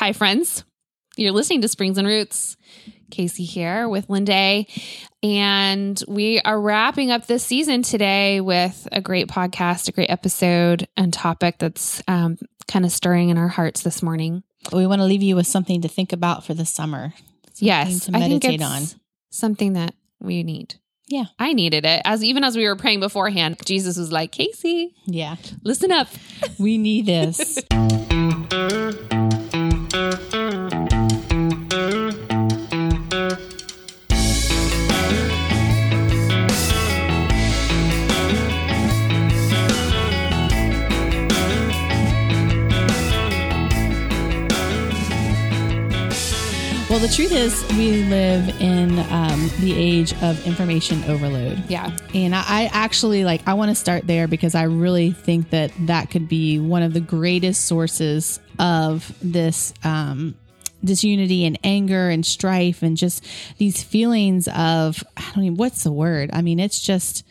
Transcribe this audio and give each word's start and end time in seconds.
Hi, 0.00 0.14
friends. 0.14 0.64
You're 1.18 1.32
listening 1.32 1.60
to 1.60 1.68
Springs 1.68 1.98
and 1.98 2.08
Roots. 2.08 2.56
Casey 3.10 3.44
here 3.44 3.86
with 3.86 4.08
Linday. 4.08 4.64
And 5.22 6.02
we 6.08 6.40
are 6.40 6.58
wrapping 6.58 7.10
up 7.10 7.26
this 7.26 7.44
season 7.44 7.82
today 7.82 8.40
with 8.40 8.88
a 8.92 9.02
great 9.02 9.26
podcast, 9.26 9.88
a 9.88 9.92
great 9.92 10.08
episode, 10.08 10.88
and 10.96 11.12
topic 11.12 11.58
that's 11.58 12.02
um, 12.08 12.38
kind 12.66 12.86
of 12.86 12.92
stirring 12.92 13.28
in 13.28 13.36
our 13.36 13.48
hearts 13.48 13.82
this 13.82 14.02
morning. 14.02 14.42
We 14.72 14.86
want 14.86 15.00
to 15.02 15.04
leave 15.04 15.22
you 15.22 15.36
with 15.36 15.46
something 15.46 15.82
to 15.82 15.88
think 15.88 16.14
about 16.14 16.46
for 16.46 16.54
the 16.54 16.64
summer. 16.64 17.12
Something 17.48 17.66
yes, 17.66 18.06
to 18.06 18.12
I 18.16 18.20
think 18.20 18.42
meditate 18.42 18.62
it's 18.62 18.94
on. 18.94 19.00
something 19.28 19.74
that 19.74 19.94
we 20.18 20.42
need. 20.44 20.76
Yeah. 21.08 21.24
I 21.38 21.52
needed 21.52 21.84
it. 21.84 22.00
As 22.06 22.24
even 22.24 22.42
as 22.42 22.56
we 22.56 22.66
were 22.66 22.76
praying 22.76 23.00
beforehand, 23.00 23.58
Jesus 23.66 23.98
was 23.98 24.10
like, 24.10 24.32
Casey, 24.32 24.94
Yeah. 25.04 25.36
listen 25.62 25.92
up. 25.92 26.08
We 26.58 26.78
need 26.78 27.04
this. 27.04 27.58
the 47.00 47.08
truth 47.08 47.32
is, 47.32 47.64
we 47.78 48.04
live 48.04 48.60
in 48.60 48.98
um, 49.10 49.50
the 49.60 49.72
age 49.74 50.12
of 50.22 50.46
information 50.46 51.02
overload. 51.04 51.64
Yeah. 51.70 51.96
And 52.12 52.34
I, 52.34 52.40
I 52.46 52.70
actually 52.72 53.24
like, 53.24 53.40
I 53.48 53.54
want 53.54 53.70
to 53.70 53.74
start 53.74 54.06
there 54.06 54.28
because 54.28 54.54
I 54.54 54.64
really 54.64 55.12
think 55.12 55.48
that 55.50 55.72
that 55.86 56.10
could 56.10 56.28
be 56.28 56.58
one 56.58 56.82
of 56.82 56.92
the 56.92 57.00
greatest 57.00 57.64
sources 57.64 58.38
of 58.58 59.14
this 59.22 59.72
um, 59.82 60.34
disunity 60.84 61.46
and 61.46 61.58
anger 61.64 62.10
and 62.10 62.24
strife 62.24 62.82
and 62.82 62.98
just 62.98 63.24
these 63.56 63.82
feelings 63.82 64.46
of, 64.48 65.02
I 65.16 65.22
don't 65.34 65.44
even, 65.44 65.56
what's 65.56 65.84
the 65.84 65.92
word? 65.92 66.28
I 66.34 66.42
mean, 66.42 66.60
it's 66.60 66.80
just, 66.80 67.26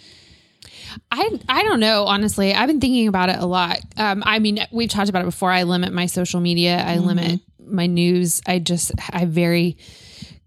I 1.12 1.40
I 1.48 1.62
don't 1.62 1.80
know 1.80 2.06
honestly. 2.06 2.52
I've 2.56 2.66
been 2.66 2.82
thinking 2.82 3.08
about 3.08 3.30
it 3.30 3.38
a 3.38 3.46
lot. 3.46 3.78
Um, 3.96 4.24
I 4.26 4.40
mean, 4.40 4.66
we've 4.72 4.90
talked 4.90 5.10
about 5.10 5.22
it 5.22 5.26
before. 5.26 5.52
I 5.52 5.62
limit 5.62 5.94
my 5.94 6.08
social 6.08 6.40
media. 6.40 6.84
I 6.84 6.98
limit 6.98 7.42
my 7.72 7.88
news. 7.88 8.42
I 8.46 8.60
just 8.60 8.92
I 9.12 9.26
very 9.26 9.78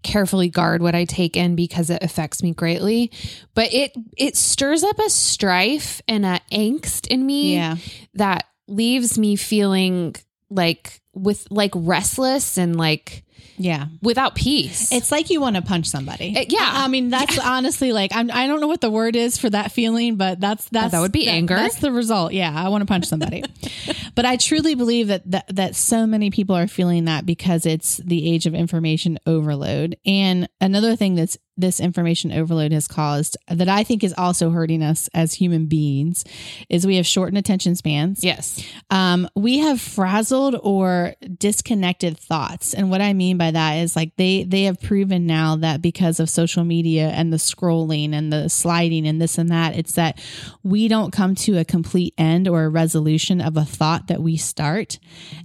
carefully 0.03 0.49
guard 0.49 0.81
what 0.81 0.95
I 0.95 1.05
take 1.05 1.35
in 1.37 1.55
because 1.55 1.89
it 1.89 2.03
affects 2.03 2.43
me 2.43 2.53
greatly. 2.53 3.11
But 3.55 3.73
it 3.73 3.93
it 4.17 4.35
stirs 4.35 4.83
up 4.83 4.99
a 4.99 5.09
strife 5.09 6.01
and 6.07 6.25
a 6.25 6.41
angst 6.51 7.07
in 7.07 7.25
me 7.25 7.55
yeah. 7.55 7.77
that 8.15 8.45
leaves 8.67 9.17
me 9.17 9.35
feeling 9.35 10.15
like 10.49 11.01
with 11.13 11.47
like 11.49 11.71
restless 11.75 12.57
and 12.57 12.75
like 12.75 13.23
Yeah. 13.57 13.87
without 14.01 14.35
peace. 14.35 14.91
It's 14.91 15.11
like 15.11 15.29
you 15.29 15.41
want 15.41 15.55
to 15.55 15.61
punch 15.61 15.87
somebody. 15.87 16.35
Uh, 16.37 16.45
yeah. 16.47 16.69
I, 16.73 16.87
mean, 16.87 17.09
that's 17.09 17.37
honestly 17.39 17.91
like, 17.91 18.11
I'm, 18.13 18.31
I 18.31 18.47
don't 18.47 18.61
know 18.61 18.67
what 18.67 18.81
the 18.81 18.89
word 18.89 19.15
is 19.15 19.37
for 19.37 19.49
that 19.49 19.71
feeling, 19.71 20.15
but 20.15 20.39
that's, 20.39 20.67
that's, 20.69 20.91
that 20.91 20.99
would 20.99 21.11
be 21.11 21.27
anger. 21.27 21.55
That's 21.55 21.77
the 21.77 21.91
result. 21.91 22.33
Yeah. 22.33 22.53
I 22.53 22.69
want 22.69 22.81
to 22.81 22.85
punch 22.85 23.05
somebody. 23.05 23.43
but 24.15 24.25
I 24.25 24.37
truly 24.37 24.75
believe 24.75 25.07
that, 25.07 25.29
that, 25.31 25.55
that 25.55 25.75
so 25.75 26.05
many 26.05 26.31
people 26.31 26.55
are 26.55 26.67
feeling 26.67 27.05
that 27.05 27.25
because 27.25 27.65
it's 27.65 27.97
the 27.97 28.31
age 28.31 28.45
of 28.45 28.53
information 28.53 29.19
overload. 29.25 29.97
And 30.05 30.49
another 30.59 30.95
thing 30.95 31.15
that's, 31.15 31.37
this 31.57 31.79
information 31.79 32.31
overload 32.31 32.71
has 32.71 32.87
caused 32.87 33.37
that 33.47 33.69
I 33.69 33.83
think 33.83 34.03
is 34.03 34.13
also 34.17 34.49
hurting 34.49 34.81
us 34.81 35.09
as 35.13 35.33
human 35.33 35.67
beings 35.67 36.25
is 36.69 36.85
we 36.87 36.95
have 36.97 37.05
shortened 37.05 37.37
attention 37.37 37.75
spans. 37.75 38.23
yes. 38.23 38.63
Um, 38.89 39.27
we 39.35 39.59
have 39.59 39.79
frazzled 39.79 40.55
or 40.63 41.13
disconnected 41.37 42.17
thoughts, 42.17 42.73
and 42.73 42.89
what 42.89 43.01
I 43.01 43.13
mean 43.13 43.37
by 43.37 43.51
that 43.51 43.73
is 43.75 43.95
like 43.95 44.15
they 44.17 44.43
they 44.43 44.63
have 44.63 44.81
proven 44.81 45.25
now 45.25 45.55
that 45.57 45.81
because 45.81 46.19
of 46.19 46.29
social 46.29 46.63
media 46.63 47.09
and 47.09 47.31
the 47.31 47.37
scrolling 47.37 48.13
and 48.13 48.31
the 48.33 48.49
sliding 48.49 49.07
and 49.07 49.21
this 49.21 49.37
and 49.37 49.49
that, 49.51 49.75
it's 49.75 49.93
that 49.93 50.19
we 50.63 50.87
don't 50.87 51.11
come 51.11 51.35
to 51.35 51.57
a 51.57 51.65
complete 51.65 52.13
end 52.17 52.47
or 52.47 52.63
a 52.63 52.69
resolution 52.69 53.41
of 53.41 53.57
a 53.57 53.65
thought 53.65 54.07
that 54.07 54.21
we 54.21 54.37
start, 54.37 54.99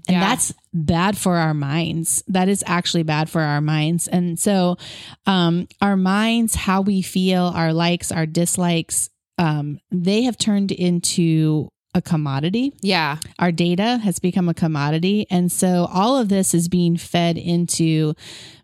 and 0.08 0.14
Yeah. 0.16 0.20
that's 0.20 0.52
bad 0.86 1.16
for 1.16 1.36
our 1.36 1.54
minds. 1.54 2.22
That 2.28 2.48
is 2.48 2.62
actually 2.66 3.02
bad 3.04 3.28
for 3.30 3.40
our 3.42 3.60
minds, 3.60 4.08
and 4.08 4.38
so 4.38 4.76
um, 5.26 5.68
our 5.80 5.96
minds, 5.96 6.54
how 6.54 6.80
we 6.80 7.02
feel, 7.02 7.44
our 7.54 7.72
likes, 7.72 8.10
our 8.12 8.26
dislikes. 8.26 9.10
Um, 9.40 9.78
they 9.92 10.22
have 10.24 10.36
turned 10.36 10.72
into 10.72 11.68
a 11.94 12.02
commodity 12.02 12.74
Yeah. 12.82 13.16
our 13.38 13.50
data 13.50 13.98
has 14.02 14.18
become 14.18 14.48
a 14.48 14.54
commodity. 14.54 15.26
And 15.30 15.50
so 15.50 15.88
all 15.92 16.18
of 16.18 16.28
this 16.28 16.52
is 16.54 16.68
being 16.68 16.96
fed 16.98 17.38
into 17.38 18.14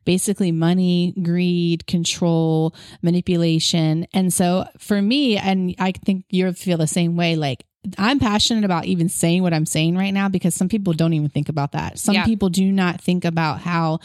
basically 0.05 0.53
money, 0.53 1.15
greed, 1.23 1.87
control, 1.87 2.75
manipulation. 3.03 4.07
And 4.13 4.33
so 4.33 4.67
for 4.79 5.01
me, 5.01 5.37
and 5.39 5.75
I 5.79 5.93
think 5.93 6.25
you 6.29 6.53
feel 6.53 6.77
the 6.79 6.87
same 6.87 7.17
way, 7.17 7.37
like 7.37 7.65
I'm 7.99 8.19
passionate 8.19 8.65
about 8.65 8.87
even 8.87 9.09
saying 9.09 9.43
what 9.43 9.53
I'm 9.55 9.67
saying 9.67 9.97
right 9.97 10.13
now 10.13 10.29
because 10.29 10.55
some 10.55 10.69
people 10.69 10.93
don't 10.93 11.13
even 11.13 11.29
think 11.29 11.49
about 11.49 11.73
that. 11.73 11.99
Some 11.99 12.15
Yeah. 12.15 12.25
people 12.25 12.49
do 12.49 12.71
not 12.73 13.01
think 13.01 13.25
about 13.25 13.61
how 13.61 13.99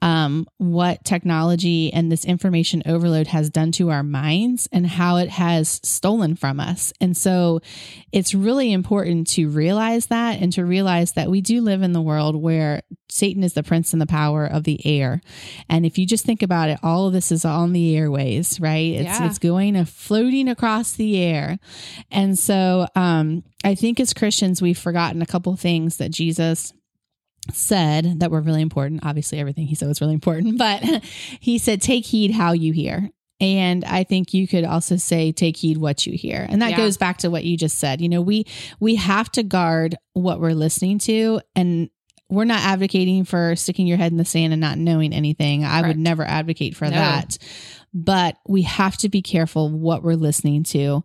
um, 0.00 0.48
what 0.58 1.04
technology 1.04 1.92
and 1.92 2.10
this 2.10 2.24
information 2.24 2.82
overload 2.86 3.28
has 3.28 3.48
done 3.50 3.70
to 3.70 3.90
our 3.90 4.02
minds 4.02 4.68
and 4.72 4.84
how 4.84 5.18
it 5.18 5.28
has 5.30 5.78
stolen 5.84 6.34
from 6.34 6.58
us. 6.58 6.92
And 7.00 7.16
so 7.16 7.60
it's 8.10 8.34
really 8.34 8.72
important 8.72 9.28
to 9.34 9.48
realize 9.48 10.06
that 10.06 10.40
and 10.42 10.52
to 10.54 10.64
realize 10.64 11.12
that 11.12 11.30
we 11.30 11.40
do 11.40 11.60
live 11.60 11.82
in 11.82 11.92
the 11.92 12.02
world 12.02 12.34
where 12.34 12.82
Satan 13.08 13.44
is 13.44 13.52
the 13.52 13.62
prince 13.62 13.92
and 13.92 14.02
the 14.02 14.06
power 14.06 14.44
of 14.44 14.64
the 14.64 14.84
air. 14.84 15.20
And 15.68 15.86
if 15.86 15.96
you 15.98 16.04
just 16.04 16.24
think 16.26 16.42
about 16.42 16.68
it, 16.68 16.80
all 16.82 17.06
of 17.06 17.12
this 17.12 17.30
is 17.30 17.44
on 17.44 17.72
the 17.72 17.96
airways, 17.96 18.58
right? 18.58 18.94
It's 18.94 19.04
Yeah. 19.04 19.26
it's 19.28 19.38
going 19.38 19.84
floating 19.84 20.48
across 20.48 20.92
the 20.94 21.16
air. 21.16 21.60
And 22.10 22.36
so 22.36 22.88
um 22.96 23.11
Um, 23.12 23.42
I 23.64 23.74
think 23.74 24.00
as 24.00 24.12
Christians 24.12 24.60
we've 24.62 24.78
forgotten 24.78 25.22
a 25.22 25.26
couple 25.26 25.54
things 25.56 25.96
that 25.98 26.10
Jesus 26.10 26.72
said 27.52 28.20
that 28.20 28.30
were 28.30 28.40
really 28.40 28.62
important. 28.62 29.00
Obviously, 29.04 29.38
everything 29.38 29.66
he 29.66 29.74
said 29.74 29.88
was 29.88 30.00
really 30.00 30.14
important, 30.14 30.58
but 30.66 30.82
he 31.40 31.58
said, 31.58 31.82
Take 31.82 32.06
heed 32.06 32.30
how 32.32 32.52
you 32.52 32.72
hear. 32.72 33.10
And 33.40 33.84
I 33.84 34.04
think 34.04 34.32
you 34.34 34.46
could 34.46 34.62
also 34.64 34.94
say, 34.96 35.32
take 35.32 35.56
heed 35.56 35.76
what 35.76 36.06
you 36.06 36.16
hear. 36.16 36.46
And 36.48 36.62
that 36.62 36.70
Yeah. 36.70 36.76
goes 36.76 36.96
back 36.96 37.18
to 37.18 37.30
what 37.30 37.42
you 37.42 37.56
just 37.56 37.76
said. 37.78 38.00
You 38.00 38.08
know, 38.08 38.20
we 38.20 38.44
we 38.78 38.94
have 38.94 39.32
to 39.32 39.42
guard 39.42 39.96
what 40.12 40.40
we're 40.40 40.54
listening 40.54 40.98
to 41.00 41.40
and 41.56 41.90
we're 42.30 42.44
not 42.44 42.62
advocating 42.62 43.24
for 43.24 43.56
sticking 43.56 43.88
your 43.88 43.98
head 43.98 44.12
in 44.12 44.16
the 44.16 44.24
sand 44.24 44.52
and 44.52 44.60
not 44.60 44.78
knowing 44.78 45.12
anything. 45.12 45.64
I 45.64 45.80
Correct. 45.80 45.88
would 45.88 45.98
never 45.98 46.22
advocate 46.24 46.76
for 46.76 46.84
No. 46.84 46.92
that. 46.92 47.36
But 47.94 48.38
we 48.48 48.62
have 48.62 48.96
to 48.98 49.08
be 49.08 49.20
careful 49.20 49.68
what 49.70 50.02
we're 50.02 50.14
listening 50.14 50.64
to. 50.64 51.04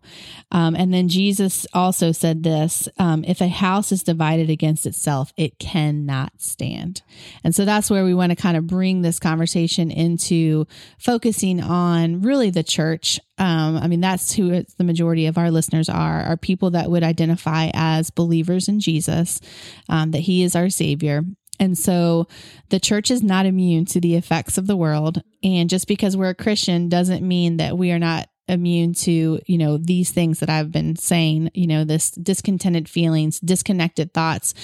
Um, 0.50 0.74
and 0.74 0.92
then 0.92 1.08
Jesus 1.08 1.66
also 1.74 2.12
said 2.12 2.42
this 2.42 2.88
um, 2.98 3.24
if 3.24 3.40
a 3.40 3.48
house 3.48 3.92
is 3.92 4.02
divided 4.02 4.48
against 4.48 4.86
itself, 4.86 5.32
it 5.36 5.58
cannot 5.58 6.32
stand. 6.38 7.02
And 7.44 7.54
so 7.54 7.64
that's 7.64 7.90
where 7.90 8.04
we 8.04 8.14
want 8.14 8.30
to 8.30 8.36
kind 8.36 8.56
of 8.56 8.66
bring 8.66 9.02
this 9.02 9.18
conversation 9.18 9.90
into 9.90 10.66
focusing 10.98 11.62
on 11.62 12.22
really 12.22 12.50
the 12.50 12.62
church. 12.62 13.20
Um, 13.36 13.76
I 13.76 13.86
mean, 13.86 14.00
that's 14.00 14.32
who 14.32 14.64
the 14.78 14.84
majority 14.84 15.26
of 15.26 15.38
our 15.38 15.50
listeners 15.50 15.88
are, 15.88 16.22
are 16.22 16.36
people 16.36 16.70
that 16.70 16.90
would 16.90 17.04
identify 17.04 17.70
as 17.74 18.10
believers 18.10 18.68
in 18.68 18.80
Jesus, 18.80 19.40
um, 19.88 20.10
that 20.12 20.20
he 20.20 20.42
is 20.42 20.56
our 20.56 20.70
savior. 20.70 21.22
And 21.60 21.76
so 21.76 22.28
the 22.68 22.80
church 22.80 23.10
is 23.10 23.22
not 23.22 23.46
immune 23.46 23.84
to 23.86 24.00
the 24.00 24.14
effects 24.14 24.58
of 24.58 24.66
the 24.66 24.76
world. 24.76 25.22
And 25.42 25.68
just 25.68 25.88
because 25.88 26.16
we're 26.16 26.30
a 26.30 26.34
Christian 26.34 26.88
doesn't 26.88 27.26
mean 27.26 27.58
that 27.58 27.76
we 27.76 27.90
are 27.92 27.98
not 27.98 28.28
immune 28.48 28.94
to, 28.94 29.40
you 29.44 29.58
know, 29.58 29.76
these 29.76 30.10
things 30.10 30.40
that 30.40 30.48
I've 30.48 30.72
been 30.72 30.96
saying, 30.96 31.50
you 31.52 31.66
know, 31.66 31.84
this 31.84 32.10
discontented 32.12 32.88
feelings, 32.88 33.40
disconnected 33.40 34.14
thoughts, 34.14 34.54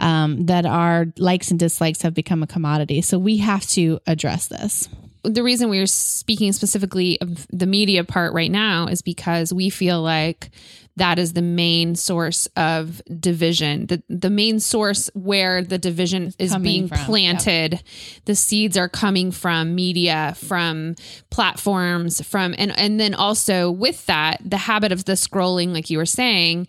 um, 0.00 0.46
that 0.46 0.66
our 0.66 1.06
likes 1.18 1.50
and 1.50 1.60
dislikes 1.60 2.02
have 2.02 2.14
become 2.14 2.42
a 2.42 2.48
commodity. 2.48 3.00
So 3.00 3.18
we 3.18 3.36
have 3.36 3.64
to 3.68 4.00
address 4.06 4.48
this. 4.48 4.88
the 5.24 5.42
reason 5.42 5.68
we're 5.68 5.86
speaking 5.86 6.52
specifically 6.52 7.20
of 7.20 7.46
the 7.50 7.66
media 7.66 8.04
part 8.04 8.32
right 8.32 8.50
now 8.50 8.86
is 8.86 9.02
because 9.02 9.52
we 9.52 9.70
feel 9.70 10.00
like 10.00 10.50
that 10.98 11.18
is 11.18 11.32
the 11.32 11.42
main 11.42 11.96
source 11.96 12.46
of 12.56 13.02
division. 13.20 13.86
The 13.86 14.02
the 14.08 14.30
main 14.30 14.60
source 14.60 15.10
where 15.14 15.62
the 15.62 15.78
division 15.78 16.32
is 16.38 16.52
Coming 16.52 16.62
being 16.62 16.88
from, 16.88 16.98
planted 16.98 17.82
the 18.26 18.34
seeds 18.36 18.76
are 18.76 18.88
coming 18.88 19.32
from 19.32 19.74
media 19.74 20.34
from 20.36 20.94
platforms 21.30 22.20
from 22.26 22.54
and 22.58 22.76
and 22.78 22.98
then 22.98 23.14
also 23.14 23.70
with 23.70 24.04
that 24.06 24.40
the 24.44 24.56
habit 24.56 24.92
of 24.92 25.04
the 25.04 25.12
scrolling 25.12 25.72
like 25.72 25.88
you 25.90 25.98
were 25.98 26.06
saying 26.06 26.66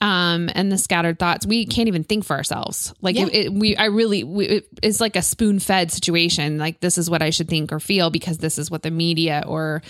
um 0.00 0.50
and 0.54 0.70
the 0.72 0.78
scattered 0.78 1.18
thoughts 1.18 1.46
we 1.46 1.64
can't 1.66 1.88
even 1.88 2.04
think 2.04 2.24
for 2.24 2.36
ourselves. 2.36 2.92
Like 3.00 3.16
Yeah. 3.16 3.26
it, 3.26 3.34
it, 3.46 3.52
we 3.52 3.76
i 3.76 3.86
really 3.86 4.24
we, 4.24 4.46
it- 4.46 4.68
it's 4.82 5.00
like 5.00 5.16
a 5.16 5.22
spoon 5.22 5.58
fed 5.58 5.90
situation. 5.92 6.58
Like 6.58 6.80
this 6.80 6.98
is 6.98 7.08
what 7.10 7.22
i 7.22 7.30
should 7.30 7.48
think 7.48 7.72
or 7.72 7.80
feel 7.80 8.10
because 8.10 8.38
this 8.38 8.58
is 8.58 8.70
what 8.70 8.82
the 8.82 8.90
media 8.90 9.44
or 9.46 9.82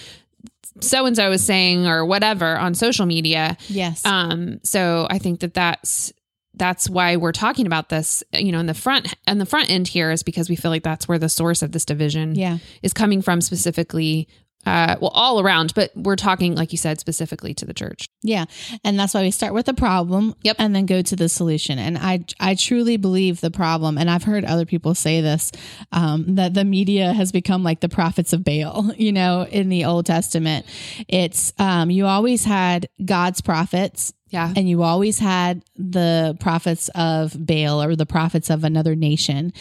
so 0.81 1.06
and 1.06 1.16
so 1.16 1.31
is 1.32 1.44
saying 1.44 1.87
or 1.87 2.04
whatever 2.04 2.56
on 2.56 2.75
social 2.75 3.06
media 3.06 3.56
Yes. 3.69 4.04
um 4.04 4.60
so 4.62 5.06
i 5.10 5.19
think 5.19 5.40
that 5.40 5.54
that's 5.54 6.12
that's 6.58 6.88
why 6.88 7.16
we're 7.16 7.32
talking 7.32 7.66
about 7.66 7.90
this, 7.90 8.25
you 8.32 8.50
know, 8.50 8.58
in 8.60 8.64
the 8.64 8.72
front 8.72 9.12
and 9.26 9.38
the 9.38 9.44
front 9.44 9.70
end 9.70 9.87
here 9.87 10.10
is 10.10 10.22
because 10.22 10.48
we 10.48 10.56
feel 10.56 10.70
like 10.70 10.82
that's 10.82 11.06
where 11.06 11.19
the 11.19 11.28
source 11.28 11.60
of 11.60 11.72
this 11.72 11.84
division 11.84 12.34
Yeah. 12.34 12.56
is 12.82 12.94
coming 12.94 13.20
from 13.20 13.43
specifically 13.43 14.26
uh 14.66 14.96
well 15.00 15.12
all 15.14 15.40
around, 15.40 15.72
but 15.74 15.90
we're 15.96 16.16
talking 16.16 16.54
like 16.54 16.72
you 16.72 16.78
said 16.78 17.00
specifically 17.00 17.54
to 17.54 17.64
the 17.64 17.72
church. 17.74 18.08
Yeah. 18.22 18.46
And 18.84 18.98
that's 18.98 19.14
why 19.14 19.22
we 19.22 19.30
start 19.30 19.54
with 19.54 19.66
the 19.66 19.74
problem 19.74 20.34
Yep. 20.42 20.56
and 20.58 20.74
then 20.74 20.86
go 20.86 21.00
to 21.02 21.16
the 21.16 21.28
solution. 21.28 21.78
And 21.78 21.96
I 21.96 22.24
I 22.40 22.54
truly 22.54 22.96
believe 22.96 23.40
the 23.40 23.50
problem, 23.50 23.96
and 23.98 24.10
I've 24.10 24.24
heard 24.24 24.44
other 24.44 24.66
people 24.66 24.94
say 24.94 25.20
this, 25.20 25.52
um, 25.92 26.34
that 26.34 26.54
the 26.54 26.64
media 26.64 27.12
has 27.12 27.32
become 27.32 27.62
like 27.62 27.80
the 27.80 27.88
prophets 27.88 28.32
of 28.32 28.42
Baal, 28.44 28.92
you 28.96 29.12
know, 29.12 29.46
in 29.50 29.68
the 29.68 29.84
Old 29.84 30.06
Testament. 30.06 30.66
It's 31.08 31.52
um 31.58 31.90
you 31.90 32.06
always 32.06 32.44
had 32.44 32.88
God's 33.04 33.40
prophets 33.40 34.12
Yeah. 34.28 34.52
and 34.56 34.69
you 34.69 34.82
always 34.82 35.19
had 35.20 35.62
the 35.76 36.37
prophets 36.40 36.90
of 36.94 37.34
Baal 37.38 37.82
or 37.82 37.94
the 37.94 38.06
prophets 38.06 38.50
of 38.50 38.64
another 38.64 38.96
nation. 38.96 39.52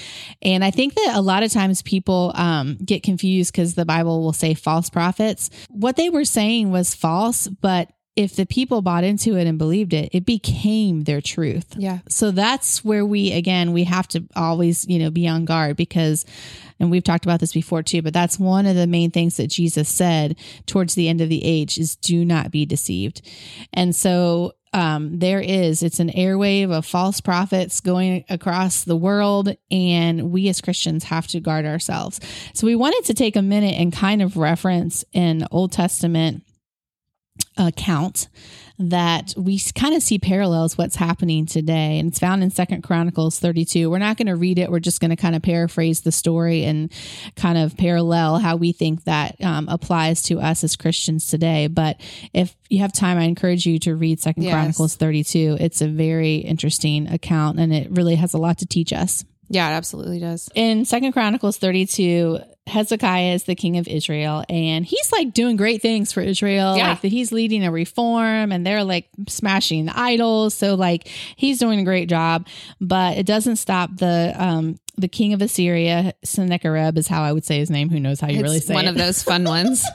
And 0.42 0.64
I 0.64 0.72
think 0.72 0.96
that 0.96 1.14
a 1.16 1.22
lot 1.22 1.44
of 1.44 1.52
times 1.52 1.82
people 1.84 2.32
um, 2.36 2.78
get 2.84 3.04
confused 3.04 3.52
because 3.52 3.76
the 3.76 3.86
Bible 3.86 4.22
will 4.22 4.34
say 4.34 4.56
false 4.56 4.90
prophets. 4.90 5.50
What 5.70 5.98
they 5.98 6.10
were 6.10 6.26
saying 6.26 6.72
was 6.72 6.96
false, 6.96 7.48
but 7.48 7.90
if 8.16 8.36
the 8.36 8.46
people 8.46 8.82
bought 8.82 9.04
into 9.04 9.36
it 9.36 9.46
and 9.46 9.58
believed 9.58 9.94
it, 9.94 10.10
it 10.14 10.26
became 10.26 11.04
their 11.04 11.20
truth. 11.20 11.76
Yeah. 11.78 12.00
So 12.08 12.32
that's 12.32 12.84
where 12.84 13.06
we, 13.06 13.34
again, 13.34 13.74
we 13.74 13.84
have 13.84 14.08
to 14.10 14.24
always, 14.36 14.88
you 14.88 15.00
know, 15.00 15.10
be 15.10 15.28
on 15.28 15.44
guard 15.44 15.76
because, 15.76 16.26
and 16.80 16.90
we've 16.90 17.04
talked 17.04 17.26
about 17.26 17.42
this 17.42 17.54
before 17.54 17.84
too, 17.84 18.02
but 18.02 18.14
that's 18.14 18.40
one 18.40 18.66
of 18.66 18.76
the 18.76 18.88
main 18.88 19.12
things 19.12 19.36
that 19.38 19.48
Jesus 19.48 19.90
said 19.90 20.38
towards 20.66 20.96
the 20.96 21.10
end 21.10 21.20
of 21.20 21.28
the 21.28 21.44
age 21.44 21.78
is 21.78 21.98
do 21.98 22.24
not 22.24 22.52
be 22.52 22.66
deceived. 22.66 23.22
And 23.74 23.94
so, 23.94 24.54
um, 24.72 25.20
there 25.20 25.40
is, 25.40 25.84
it's 25.84 26.02
an 26.02 26.10
airwave 26.10 26.70
of 26.70 26.86
false 26.86 27.22
prophets 27.22 27.80
going 27.80 28.26
across 28.28 28.84
the 28.84 28.98
world, 28.98 29.56
and 29.72 30.32
we 30.32 30.50
as 30.50 30.60
Christians 30.60 31.06
have 31.06 31.28
to 31.28 31.40
guard 31.40 31.66
ourselves. 31.66 32.20
So, 32.54 32.68
we 32.68 32.76
wanted 32.76 33.06
to 33.06 33.14
take 33.14 33.38
a 33.38 33.42
minute 33.42 33.76
and 33.80 33.94
kind 33.94 34.22
of 34.22 34.36
reference 34.36 35.06
an 35.14 35.48
Old 35.50 35.72
Testament 35.72 36.44
account 37.58 38.28
that 38.78 39.34
we 39.38 39.58
kind 39.74 39.96
of 39.96 40.04
see 40.04 40.20
parallels 40.20 40.78
what's 40.78 40.98
happening 40.98 41.46
today 41.46 41.98
and 41.98 42.10
it's 42.10 42.20
found 42.20 42.44
in 42.44 42.50
second 42.50 42.82
chronicles 42.82 43.40
32 43.40 43.90
we're 43.90 43.98
not 44.00 44.18
going 44.18 44.28
to 44.28 44.36
read 44.36 44.60
it 44.60 44.70
we're 44.70 44.82
just 44.82 45.00
going 45.00 45.12
to 45.12 45.16
kind 45.16 45.34
of 45.34 45.42
paraphrase 45.42 46.02
the 46.02 46.12
story 46.12 46.66
and 46.66 46.92
kind 47.38 47.58
of 47.58 47.78
parallel 47.78 48.38
how 48.38 48.58
we 48.58 48.74
think 48.74 49.06
that 49.06 49.42
um, 49.42 49.70
applies 49.70 50.22
to 50.24 50.42
us 50.42 50.62
as 50.66 50.76
christians 50.76 51.28
today 51.30 51.68
but 51.68 51.96
if 52.34 52.54
you 52.70 52.80
have 52.80 52.92
time 52.92 53.18
i 53.18 53.24
encourage 53.24 53.66
you 53.66 53.80
to 53.80 53.96
read 53.96 54.20
second 54.20 54.44
Yes. 54.44 54.52
chronicles 54.54 54.96
32 54.98 55.56
it's 55.62 55.82
a 55.82 55.88
very 55.88 56.36
interesting 56.38 57.08
account 57.08 57.58
and 57.60 57.74
it 57.74 57.90
really 57.92 58.16
has 58.16 58.34
a 58.34 58.38
lot 58.38 58.58
to 58.58 58.66
teach 58.66 58.92
us 58.92 59.24
Yeah, 59.48 59.70
it 59.70 59.74
absolutely 59.74 60.20
does. 60.20 60.50
in 60.54 60.84
second 60.84 61.14
chronicles 61.14 61.58
32 61.58 62.40
hezekiah 62.68 63.34
is 63.34 63.44
the 63.44 63.54
king 63.54 63.78
of 63.78 63.88
israel 63.88 64.44
and 64.50 64.86
he's 64.86 65.12
like 65.12 65.34
doing 65.34 65.56
great 65.56 65.82
things 65.82 66.12
for 66.12 66.22
israel. 66.22 66.76
Yeah. 66.76 66.90
like 66.90 67.02
that 67.02 67.10
he's 67.10 67.32
leading 67.32 67.64
a 67.64 67.72
reform 67.72 68.52
and 68.52 68.66
they're 68.66 68.84
like 68.84 69.08
smashing 69.28 69.86
the 69.86 69.98
idols. 70.00 70.56
So 70.56 70.74
like 70.76 71.08
he's 71.36 71.60
doing 71.60 71.80
a 71.80 71.84
great 71.84 72.10
job. 72.10 72.48
But 72.82 73.18
it 73.18 73.26
doesn't 73.26 73.58
stop 73.58 73.96
the 73.98 74.34
um 74.38 74.80
the 74.98 75.08
king 75.08 75.34
of 75.34 75.42
assyria 75.42 76.14
sennacherib 76.24 76.98
is 76.98 77.08
how 77.08 77.24
i 77.24 77.32
would 77.32 77.44
say 77.46 77.58
his 77.60 77.70
name 77.70 77.90
who 77.90 78.00
knows 78.00 78.20
how 78.20 78.28
you 78.28 78.36
It's 78.36 78.44
really 78.44 78.60
say 78.60 78.74
it? 78.74 78.76
one 78.76 78.86
it 78.86 78.90
of 78.90 78.98
those 78.98 79.22
fun 79.24 79.44
ones. 79.56 79.86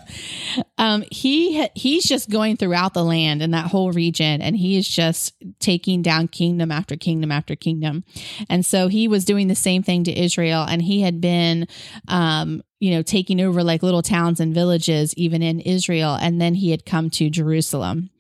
um, 0.79 1.05
he 1.11 1.67
he's 1.75 2.05
just 2.05 2.31
going 2.31 2.57
throughout 2.57 2.95
the 2.95 3.05
land 3.05 3.43
and 3.43 3.55
that 3.55 3.67
whole 3.67 3.93
region, 3.93 4.41
and 4.43 4.57
he 4.57 4.77
is 4.77 4.89
just 4.89 5.35
taking 5.59 6.03
down 6.03 6.29
kingdom 6.29 6.71
after 6.73 6.97
kingdom 6.97 7.31
after 7.33 7.55
kingdom. 7.57 8.05
And 8.49 8.65
so 8.65 8.89
he 8.89 9.09
was 9.09 9.25
doing 9.25 9.49
the 9.49 9.55
same 9.55 9.83
thing 9.83 10.05
to 10.05 10.13
Israel, 10.19 10.65
and 10.69 10.83
he 10.83 11.01
had 11.03 11.21
been, 11.21 11.67
um, 12.09 12.63
you 12.79 12.91
know, 12.93 13.03
taking 13.03 13.41
over 13.41 13.63
like 13.63 13.83
little 13.83 14.03
towns 14.03 14.41
and 14.41 14.55
villages, 14.55 15.15
even 15.17 15.43
in 15.43 15.61
Israel, 15.61 16.17
and 16.21 16.41
then 16.41 16.55
he 16.55 16.71
had 16.71 16.85
come 16.87 17.11
to 17.11 17.31
Jerusalem. 17.31 18.11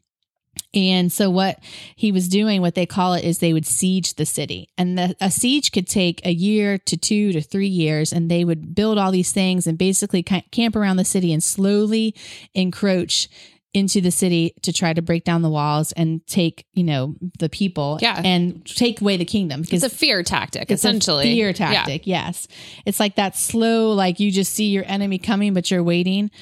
And 0.72 1.12
so 1.12 1.30
what 1.30 1.58
he 1.96 2.12
was 2.12 2.28
doing, 2.28 2.60
what 2.60 2.74
they 2.76 2.86
call 2.86 3.14
it 3.14 3.24
is 3.24 3.38
they 3.38 3.52
would 3.52 3.66
siege 3.66 4.14
the 4.14 4.24
city. 4.26 4.68
And 4.78 4.96
the, 4.96 5.16
a 5.20 5.30
siege 5.30 5.72
could 5.72 5.88
take 5.88 6.24
a 6.24 6.30
year 6.32 6.78
to 6.78 6.96
two 6.96 7.32
to 7.32 7.40
three 7.40 7.66
years. 7.66 8.12
And 8.12 8.30
they 8.30 8.44
would 8.44 8.74
build 8.74 8.96
all 8.96 9.10
these 9.10 9.32
things 9.32 9.66
and 9.66 9.76
basically 9.76 10.22
camp 10.22 10.76
around 10.76 10.96
the 10.96 11.04
city 11.04 11.32
and 11.32 11.42
slowly 11.42 12.14
encroach 12.54 13.28
into 13.72 14.00
the 14.00 14.10
city 14.10 14.52
to 14.62 14.72
try 14.72 14.92
to 14.92 15.00
break 15.00 15.22
down 15.24 15.42
the 15.42 15.48
walls 15.50 15.92
and 15.92 16.26
take, 16.26 16.66
you 16.74 16.82
know, 16.82 17.14
the 17.38 17.48
people 17.48 17.98
Yeah. 18.02 18.20
and 18.24 18.64
take 18.66 19.00
away 19.00 19.16
the 19.16 19.24
kingdom. 19.24 19.60
Because 19.62 19.84
It's 19.84 19.94
a 19.94 19.96
fear 19.96 20.24
tactic, 20.24 20.62
It's 20.62 20.70
a 20.84 20.88
essentially. 20.88 21.24
fear 21.24 21.48
Yeah. 21.48 21.52
tactic. 21.52 22.04
Yes. 22.04 22.48
It's 22.84 22.98
like 22.98 23.14
that 23.14 23.36
slow, 23.36 23.92
like 23.92 24.18
you 24.18 24.32
just 24.32 24.52
see 24.54 24.70
your 24.70 24.82
enemy 24.88 25.18
coming, 25.18 25.54
but 25.54 25.70
you're 25.70 25.84
waiting. 25.84 26.32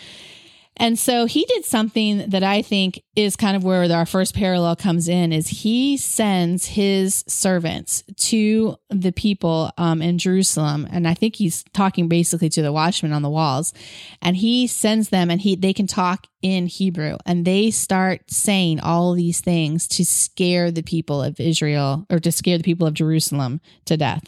And 0.78 0.98
so 0.98 1.26
he 1.26 1.44
did 1.44 1.64
something 1.64 2.30
that 2.30 2.42
I 2.42 2.62
think 2.62 3.02
is 3.16 3.36
kind 3.36 3.56
of 3.56 3.64
where 3.64 3.90
our 3.92 4.06
first 4.06 4.34
parallel 4.34 4.76
comes 4.76 5.08
in 5.08 5.32
is 5.32 5.48
he 5.48 5.96
sends 5.96 6.66
his 6.66 7.24
servants 7.26 8.04
to 8.16 8.76
the 8.88 9.12
people 9.12 9.72
um, 9.76 10.00
in 10.00 10.18
Jerusalem. 10.18 10.86
And 10.90 11.08
I 11.08 11.14
think 11.14 11.36
he's 11.36 11.64
talking 11.72 12.08
basically 12.08 12.48
to 12.50 12.62
the 12.62 12.72
watchmen 12.72 13.12
on 13.12 13.22
the 13.22 13.30
walls 13.30 13.74
and 14.22 14.36
he 14.36 14.66
sends 14.66 15.08
them 15.08 15.30
and 15.30 15.40
he, 15.40 15.56
they 15.56 15.72
can 15.72 15.86
talk 15.86 16.26
in 16.42 16.66
Hebrew 16.66 17.16
and 17.26 17.44
they 17.44 17.70
start 17.70 18.30
saying 18.30 18.80
all 18.80 19.14
these 19.14 19.40
things 19.40 19.88
to 19.88 20.04
scare 20.04 20.70
the 20.70 20.82
people 20.82 21.22
of 21.22 21.40
Israel 21.40 22.06
or 22.08 22.20
to 22.20 22.30
scare 22.30 22.56
the 22.56 22.64
people 22.64 22.86
of 22.86 22.94
Jerusalem 22.94 23.60
to 23.86 23.96
death. 23.96 24.24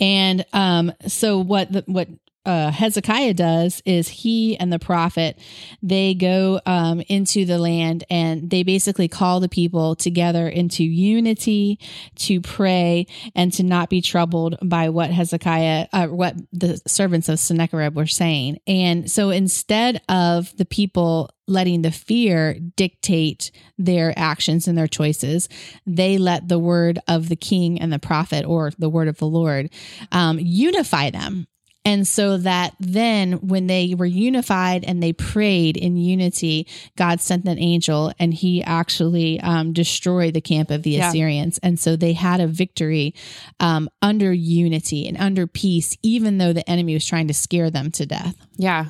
And 0.00 0.44
um, 0.52 0.92
so 1.06 1.38
what 1.38 1.72
the, 1.72 1.84
what 1.86 2.08
uh, 2.46 2.70
Hezekiah 2.70 3.34
does 3.34 3.82
is 3.84 4.08
he 4.08 4.56
and 4.56 4.72
the 4.72 4.78
prophet 4.78 5.38
they 5.82 6.14
go 6.14 6.60
um, 6.64 7.02
into 7.08 7.44
the 7.44 7.58
land 7.58 8.04
and 8.08 8.48
they 8.48 8.62
basically 8.62 9.08
call 9.08 9.40
the 9.40 9.48
people 9.48 9.96
together 9.96 10.48
into 10.48 10.84
unity 10.84 11.80
to 12.14 12.40
pray 12.40 13.06
and 13.34 13.52
to 13.54 13.64
not 13.64 13.90
be 13.90 14.00
troubled 14.00 14.56
by 14.62 14.88
what 14.88 15.10
Hezekiah, 15.10 15.88
uh, 15.92 16.06
what 16.06 16.36
the 16.52 16.80
servants 16.86 17.28
of 17.28 17.40
Sennacherib 17.40 17.96
were 17.96 18.06
saying. 18.06 18.60
And 18.66 19.10
so 19.10 19.30
instead 19.30 20.00
of 20.08 20.56
the 20.56 20.64
people 20.64 21.30
letting 21.48 21.82
the 21.82 21.90
fear 21.90 22.54
dictate 22.76 23.50
their 23.78 24.12
actions 24.16 24.68
and 24.68 24.78
their 24.78 24.86
choices, 24.86 25.48
they 25.86 26.18
let 26.18 26.48
the 26.48 26.58
word 26.58 26.98
of 27.08 27.28
the 27.28 27.36
king 27.36 27.80
and 27.80 27.92
the 27.92 27.98
prophet 27.98 28.44
or 28.44 28.72
the 28.78 28.88
word 28.88 29.08
of 29.08 29.18
the 29.18 29.26
Lord 29.26 29.70
um, 30.12 30.38
unify 30.40 31.10
them. 31.10 31.46
And 31.86 32.06
so 32.06 32.36
that 32.38 32.74
then 32.80 33.34
when 33.34 33.68
they 33.68 33.94
were 33.96 34.04
unified 34.04 34.84
and 34.84 35.00
they 35.00 35.12
prayed 35.12 35.76
in 35.76 35.96
unity, 35.96 36.66
God 36.96 37.20
sent 37.20 37.46
an 37.46 37.58
angel 37.60 38.12
and 38.18 38.34
he 38.34 38.60
actually 38.62 39.40
um, 39.40 39.72
destroyed 39.72 40.34
the 40.34 40.40
camp 40.40 40.70
of 40.72 40.82
the 40.82 40.90
Yeah. 40.90 41.08
Assyrians. 41.08 41.58
And 41.62 41.78
so 41.78 41.94
they 41.94 42.12
had 42.12 42.40
a 42.40 42.48
victory 42.48 43.14
um, 43.60 43.88
under 44.02 44.32
unity 44.32 45.06
and 45.06 45.16
under 45.16 45.46
peace, 45.46 45.96
even 46.02 46.38
though 46.38 46.52
the 46.52 46.68
enemy 46.68 46.94
was 46.94 47.06
trying 47.06 47.28
to 47.28 47.34
scare 47.34 47.70
them 47.70 47.92
to 47.92 48.04
death. 48.04 48.34
Yeah. 48.56 48.86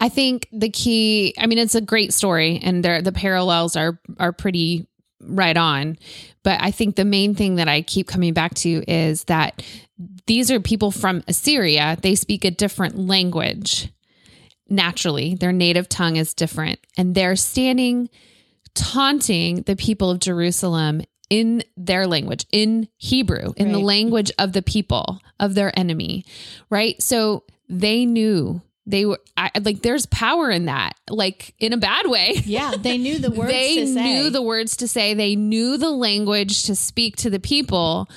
I 0.00 0.08
think 0.08 0.48
the 0.50 0.70
key, 0.70 1.34
I 1.38 1.46
mean, 1.46 1.58
it's 1.58 1.76
a 1.76 1.80
great 1.80 2.12
story 2.12 2.58
and 2.62 2.84
there 2.84 3.02
the 3.02 3.12
parallels 3.12 3.76
are 3.76 4.00
are 4.18 4.32
pretty 4.32 4.88
right 5.22 5.56
on. 5.56 5.98
But 6.42 6.60
I 6.62 6.70
think 6.70 6.96
the 6.96 7.04
main 7.04 7.34
thing 7.34 7.56
that 7.56 7.68
I 7.68 7.82
keep 7.82 8.06
coming 8.06 8.32
back 8.32 8.54
to 8.56 8.82
is 8.88 9.24
that 9.24 9.62
these 10.26 10.50
are 10.50 10.60
people 10.60 10.90
from 10.90 11.22
Assyria. 11.28 11.98
They 12.00 12.14
speak 12.14 12.44
a 12.44 12.50
different 12.50 12.98
language. 12.98 13.92
Naturally, 14.68 15.34
their 15.34 15.52
native 15.52 15.88
tongue 15.88 16.16
is 16.16 16.34
different. 16.34 16.78
And 16.96 17.14
they're 17.14 17.36
standing 17.36 18.08
taunting 18.74 19.62
the 19.62 19.76
people 19.76 20.10
of 20.10 20.20
Jerusalem 20.20 21.02
in 21.28 21.62
their 21.76 22.06
language, 22.06 22.46
in 22.52 22.88
Hebrew, 22.96 23.52
in 23.56 23.72
the 23.72 23.78
language 23.78 24.32
of 24.38 24.52
the 24.52 24.62
people, 24.62 25.20
of 25.38 25.54
their 25.54 25.76
enemy, 25.78 26.24
right? 26.70 27.00
So 27.00 27.44
they 27.68 28.04
knew 28.04 28.62
they 28.86 29.04
were 29.04 29.20
I, 29.36 29.50
like, 29.62 29.82
there's 29.82 30.06
power 30.06 30.50
in 30.50 30.66
that, 30.66 30.94
like 31.08 31.54
in 31.58 31.72
a 31.72 31.76
bad 31.76 32.06
way. 32.06 32.40
Yeah, 32.44 32.74
they 32.78 32.98
knew 32.98 33.18
the 33.18 33.30
words 33.36 33.52
they 33.52 33.76
to 33.76 33.86
say. 33.86 34.02
knew 34.02 34.30
the 34.30 34.42
words 34.42 34.76
to 34.78 34.88
say, 34.88 35.14
they 35.14 35.36
knew 35.36 35.76
the 35.76 35.90
language 35.90 36.64
to 36.64 36.74
speak 36.74 37.16
to 37.16 37.30
the 37.30 37.40
people. 37.40 38.08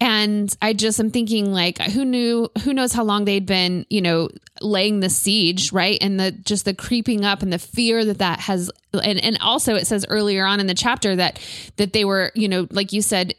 And 0.00 0.54
I 0.62 0.72
just 0.72 0.98
am 0.98 1.10
thinking 1.10 1.52
like 1.52 1.78
who 1.78 2.04
knew 2.04 2.50
who 2.64 2.72
knows 2.72 2.92
how 2.92 3.04
long 3.04 3.26
they'd 3.26 3.44
been, 3.44 3.84
you 3.90 4.00
know, 4.00 4.30
laying 4.62 5.00
the 5.00 5.10
siege, 5.10 5.72
right? 5.72 5.98
And 6.00 6.18
the 6.18 6.32
just 6.32 6.64
the 6.64 6.74
creeping 6.74 7.24
up 7.24 7.42
and 7.42 7.52
the 7.52 7.58
fear 7.58 8.04
that 8.04 8.18
that 8.18 8.40
has 8.40 8.70
and 8.92 9.22
and 9.22 9.38
also 9.40 9.74
it 9.74 9.86
says 9.86 10.06
earlier 10.08 10.44
on 10.46 10.58
in 10.58 10.66
the 10.66 10.74
chapter 10.74 11.16
that 11.16 11.38
that 11.76 11.92
they 11.92 12.04
were, 12.04 12.32
you 12.34 12.48
know, 12.48 12.66
like 12.70 12.92
you 12.92 13.02
said 13.02 13.34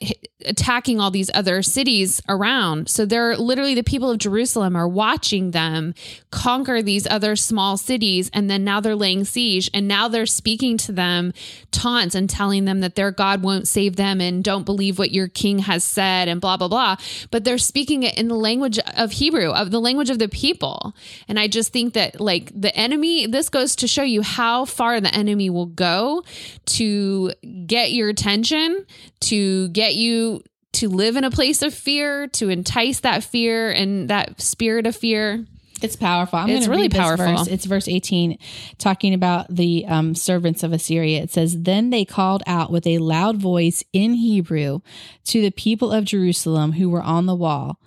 attacking 0.46 1.00
all 1.00 1.12
these 1.12 1.30
other 1.34 1.62
cities 1.62 2.22
around. 2.28 2.90
So 2.90 3.06
they're 3.06 3.38
literally 3.38 3.76
the 3.76 3.84
people 3.84 4.10
of 4.10 4.18
Jerusalem 4.18 4.76
are 4.76 4.88
watching 4.88 5.52
them 5.52 5.94
conquer 6.32 6.82
these 6.82 7.08
other 7.08 7.36
small 7.36 7.78
cities 7.78 8.30
and 8.34 8.50
then 8.50 8.64
now 8.64 8.80
they're 8.80 8.96
laying 8.96 9.24
siege 9.24 9.70
and 9.74 9.88
now 9.88 10.08
they're 10.08 10.26
speaking 10.26 10.78
to 10.78 10.92
them 10.92 11.34
taunts 11.72 12.16
and 12.16 12.30
telling 12.30 12.66
them 12.66 12.80
that 12.82 12.96
their 12.96 13.12
God 13.12 13.44
won't 13.44 13.68
save 13.68 13.96
them 13.96 14.22
and 14.22 14.44
don't 14.44 14.66
believe 14.66 14.98
what 14.98 15.12
your 15.12 15.28
king 15.28 15.60
has 15.60 15.84
said 15.84 16.28
and 16.28 16.42
blah 16.42 16.51
blah 16.58 16.68
blah. 16.68 16.96
blah. 16.96 17.06
But 17.32 17.44
they're 17.44 17.58
speaking 17.58 18.04
it 18.04 18.18
in 18.18 18.28
the 18.28 18.36
language 18.36 18.80
of 18.98 19.12
Hebrew, 19.12 19.52
of 19.52 19.72
the 19.72 19.80
language 19.80 20.10
of 20.10 20.20
the 20.20 20.30
people. 20.30 20.94
And 21.28 21.40
I 21.40 21.48
just 21.48 21.72
think 21.74 21.94
that 21.94 22.20
like 22.20 22.52
the 22.60 22.76
enemy 22.76 23.28
this 23.28 23.50
goes 23.50 23.76
to 23.78 23.88
show 23.88 24.04
you 24.04 24.22
how 24.22 24.66
far 24.66 25.00
the 25.02 25.14
enemy 25.14 25.50
will 25.50 25.66
go 25.66 26.24
to 26.66 27.34
get 27.66 27.92
your 27.92 28.10
attention, 28.10 28.86
to 29.22 29.70
get 29.70 29.96
you 29.96 30.44
to 30.74 30.88
live 30.88 31.18
in 31.18 31.24
a 31.24 31.32
place 31.32 31.62
of 31.62 31.74
fear, 31.74 32.28
to 32.28 32.50
entice 32.50 33.02
that 33.02 33.24
fear 33.24 33.70
and 33.70 34.10
that 34.10 34.40
spirit 34.42 34.88
of 34.88 34.96
fear. 34.96 35.46
It's 35.82 35.96
powerful. 35.96 36.40
I'm 36.40 36.50
It's 36.50 36.68
really 36.68 36.90
powerful. 36.90 37.26
verse. 37.26 37.48
It's 37.48 37.66
verse 37.66 37.88
18, 37.88 38.38
talking 38.78 39.14
about 39.14 39.54
the 39.54 39.86
um, 39.88 40.14
servants 40.16 40.64
of 40.64 40.74
Assyria. 40.74 41.22
It 41.24 41.32
says, 41.32 41.62
Then 41.64 41.90
they 41.90 42.06
called 42.06 42.44
out 42.46 42.72
with 42.72 42.86
a 42.86 43.00
loud 43.00 43.38
voice 43.42 43.84
in 43.94 44.14
Hebrew 44.14 44.82
to 45.26 45.42
the 45.42 45.52
people 45.52 45.92
of 45.92 46.06
Jerusalem 46.06 46.74
who 46.74 46.90
were 46.90 47.02
on 47.02 47.26
the 47.26 47.36
wall 47.36 47.80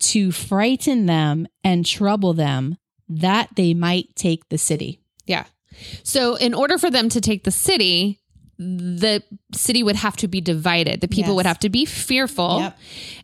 to 0.00 0.32
frighten 0.32 1.06
them 1.06 1.46
and 1.62 1.84
trouble 1.86 2.32
them 2.32 2.76
that 3.08 3.50
they 3.56 3.74
might 3.74 4.14
take 4.16 4.48
the 4.48 4.58
city. 4.58 5.00
Yeah. 5.26 5.44
So 6.02 6.36
in 6.36 6.54
order 6.54 6.78
for 6.78 6.90
them 6.90 7.08
to 7.10 7.20
take 7.20 7.44
the 7.44 7.50
city, 7.50 8.20
the 8.58 9.22
city 9.52 9.82
would 9.82 9.96
have 9.96 10.16
to 10.18 10.28
be 10.28 10.40
divided. 10.40 11.00
The 11.00 11.08
people 11.08 11.30
Yes. 11.32 11.36
would 11.36 11.46
have 11.46 11.58
to 11.60 11.68
be 11.68 11.84
fearful, 11.84 12.60
Yep. 12.60 12.78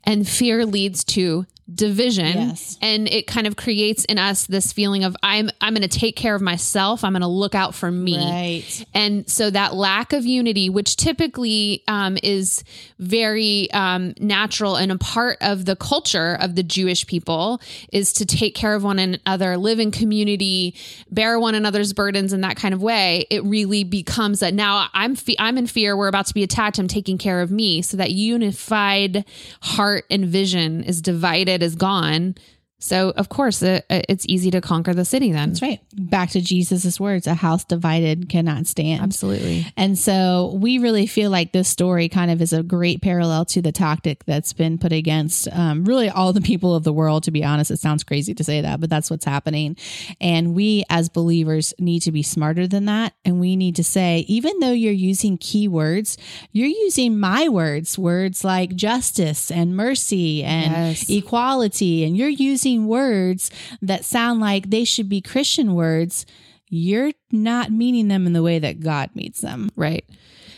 and 0.04 0.28
fear 0.28 0.66
leads 0.66 1.04
to 1.04 1.46
division 1.72 2.26
Yes. 2.26 2.78
and 2.82 3.08
it 3.08 3.26
kind 3.26 3.46
of 3.46 3.56
creates 3.56 4.04
in 4.06 4.18
us 4.18 4.46
this 4.46 4.72
feeling 4.72 5.04
of 5.04 5.16
I'm 5.22 5.50
I'm 5.60 5.74
going 5.74 5.88
to 5.88 5.98
take 5.98 6.16
care 6.16 6.34
of 6.34 6.42
myself. 6.42 7.04
I'm 7.04 7.12
going 7.12 7.20
to 7.22 7.28
look 7.28 7.54
out 7.54 7.74
for 7.74 7.90
me. 7.90 8.16
Right. 8.18 8.84
And 8.92 9.28
so 9.30 9.50
that 9.50 9.74
lack 9.74 10.12
of 10.12 10.26
unity, 10.26 10.68
which 10.68 10.96
typically 10.96 11.82
um, 11.86 12.18
is 12.22 12.64
very 12.98 13.70
um, 13.72 14.14
natural 14.20 14.76
and 14.76 14.90
a 14.90 14.98
part 14.98 15.38
of 15.40 15.64
the 15.64 15.76
culture 15.76 16.36
of 16.40 16.54
the 16.56 16.62
Jewish 16.62 17.06
people, 17.06 17.60
is 17.92 18.12
to 18.14 18.26
take 18.26 18.54
care 18.54 18.74
of 18.74 18.82
one 18.82 18.98
another, 18.98 19.56
live 19.56 19.78
in 19.78 19.90
community, 19.90 20.74
bear 21.10 21.38
one 21.38 21.54
another's 21.54 21.92
burdens 21.92 22.32
in 22.32 22.40
that 22.40 22.56
kind 22.56 22.74
of 22.74 22.82
way. 22.82 23.26
It 23.30 23.44
really 23.44 23.84
becomes 23.84 24.40
that 24.40 24.54
now 24.54 24.88
I'm 24.92 25.14
fe- 25.14 25.36
I'm 25.38 25.56
in 25.58 25.66
fear. 25.66 25.96
We're 25.96 26.08
about 26.08 26.26
to 26.26 26.34
be 26.34 26.42
attacked. 26.42 26.78
I'm 26.78 26.88
taking 26.88 27.18
care 27.18 27.40
of 27.40 27.50
me. 27.50 27.82
So 27.82 27.96
that 27.96 28.10
unified 28.10 29.24
heart 29.62 30.04
and 30.10 30.24
vision 30.26 30.82
is 30.82 31.00
divided, 31.00 31.59
is 31.62 31.74
gone. 31.74 32.34
So 32.82 33.10
of 33.16 33.28
course 33.28 33.62
it, 33.62 33.84
it's 33.90 34.24
easy 34.28 34.50
to 34.50 34.60
conquer 34.60 34.94
the 34.94 35.04
city. 35.04 35.30
Then 35.32 35.50
That's 35.50 35.62
right. 35.62 35.80
Back 35.94 36.30
to 36.30 36.40
Jesus' 36.40 36.98
words 36.98 37.26
a 37.26 37.34
house 37.34 37.62
divided 37.64 38.28
cannot 38.28 38.66
stand. 38.66 39.02
absolutely. 39.02 39.66
And 39.76 39.98
so 39.98 40.56
we 40.60 40.78
really 40.78 41.06
feel 41.06 41.30
like 41.30 41.52
this 41.52 41.68
story 41.68 42.08
kind 42.08 42.30
of 42.30 42.40
is 42.42 42.52
a 42.52 42.62
great 42.62 43.02
parallel 43.02 43.44
to 43.46 43.60
the 43.62 43.70
tactic 43.70 44.24
that's 44.24 44.52
been 44.52 44.78
put 44.78 44.92
against 44.92 45.46
um, 45.52 45.84
really 45.84 46.08
all 46.08 46.32
the 46.32 46.40
people 46.40 46.74
of 46.74 46.82
the 46.84 46.92
world, 46.92 47.22
to 47.24 47.30
be 47.30 47.44
honest. 47.44 47.70
It 47.70 47.78
sounds 47.78 48.02
crazy 48.02 48.32
to 48.34 48.42
say 48.42 48.60
that, 48.62 48.80
but 48.80 48.88
that's 48.90 49.10
what's 49.10 49.24
happening. 49.24 49.76
And 50.20 50.54
we 50.54 50.84
as 50.88 51.08
believers 51.08 51.74
need 51.78 52.00
to 52.00 52.12
be 52.12 52.22
smarter 52.22 52.66
than 52.66 52.86
that. 52.86 53.12
And 53.24 53.38
we 53.40 53.56
need 53.56 53.76
to 53.76 53.84
say, 53.84 54.24
even 54.26 54.58
though 54.60 54.72
you're 54.72 54.92
using 54.92 55.36
key 55.38 55.68
words, 55.68 56.16
you're 56.52 56.66
using 56.68 57.18
my 57.20 57.48
words, 57.48 57.98
words 57.98 58.42
like 58.42 58.74
justice 58.74 59.50
and 59.50 59.76
mercy 59.76 60.42
and 60.42 60.72
Yes. 60.72 61.10
equality, 61.10 62.04
and 62.04 62.16
you're 62.16 62.28
using 62.28 62.69
words 62.78 63.50
that 63.82 64.04
sound 64.04 64.40
like 64.40 64.70
they 64.70 64.84
should 64.84 65.08
be 65.08 65.20
Christian 65.20 65.74
words. 65.74 66.26
You're 66.68 67.12
not 67.32 67.70
meaning 67.70 68.08
them 68.08 68.26
in 68.26 68.32
the 68.32 68.42
way 68.42 68.58
that 68.58 68.80
God 68.80 69.10
means 69.14 69.40
them. 69.40 69.70
Right. 69.76 70.04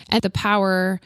And 0.09 0.23
the 0.23 0.31
power 0.31 1.00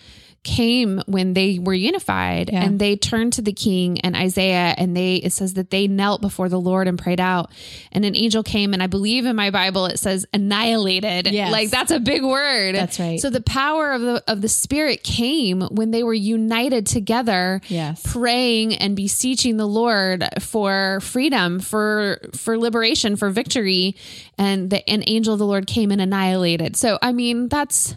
came 0.47 1.03
when 1.07 1.35
they 1.35 1.59
were 1.59 1.75
unified 1.75 2.49
Yeah. 2.53 2.63
and 2.65 2.79
they 2.79 2.95
turned 2.97 3.33
to 3.35 3.43
the 3.43 3.53
king 3.53 4.01
and 4.01 4.15
Isaiah 4.17 4.75
and 4.79 4.97
they 4.97 5.17
it 5.17 5.33
says 5.33 5.55
that 5.55 5.71
they 5.71 5.89
knelt 5.89 6.21
before 6.23 6.49
the 6.49 6.61
Lord 6.61 6.87
and 6.89 6.97
prayed 6.99 7.21
out 7.21 7.51
and 7.93 8.05
an 8.05 8.15
angel 8.17 8.43
came 8.43 8.73
and 8.73 8.81
I 8.83 8.87
believe 8.87 9.27
in 9.27 9.35
my 9.37 9.51
Bible 9.51 9.87
it 9.87 9.99
says 9.99 10.25
annihilated 10.33 11.27
Yes. 11.33 11.51
like 11.53 11.71
that's 11.71 11.91
a 11.91 11.99
big 12.01 12.23
word 12.23 12.75
That's 12.77 12.99
right. 13.01 13.19
so 13.21 13.29
the 13.29 13.41
power 13.43 13.93
of 13.93 14.01
the 14.03 14.23
of 14.29 14.41
the 14.41 14.49
spirit 14.49 15.03
came 15.03 15.63
when 15.63 15.91
they 15.91 16.03
were 16.03 16.15
united 16.15 16.87
together 16.87 17.61
Yes. 17.69 18.01
praying 18.05 18.75
and 18.77 18.95
beseeching 18.95 19.57
the 19.57 19.67
Lord 19.67 20.25
for 20.41 21.01
freedom, 21.01 21.59
for 21.61 22.21
for 22.35 22.57
liberation, 22.57 23.17
for 23.17 23.31
victory, 23.31 23.97
and 24.39 24.71
the 24.71 24.89
an 24.89 25.03
angel 25.09 25.33
of 25.33 25.39
the 25.41 25.47
Lord 25.47 25.67
came 25.67 25.91
and 25.91 26.01
annihilated. 26.01 26.77
So 26.77 26.99
I 27.03 27.13
mean, 27.13 27.49
that's 27.49 27.95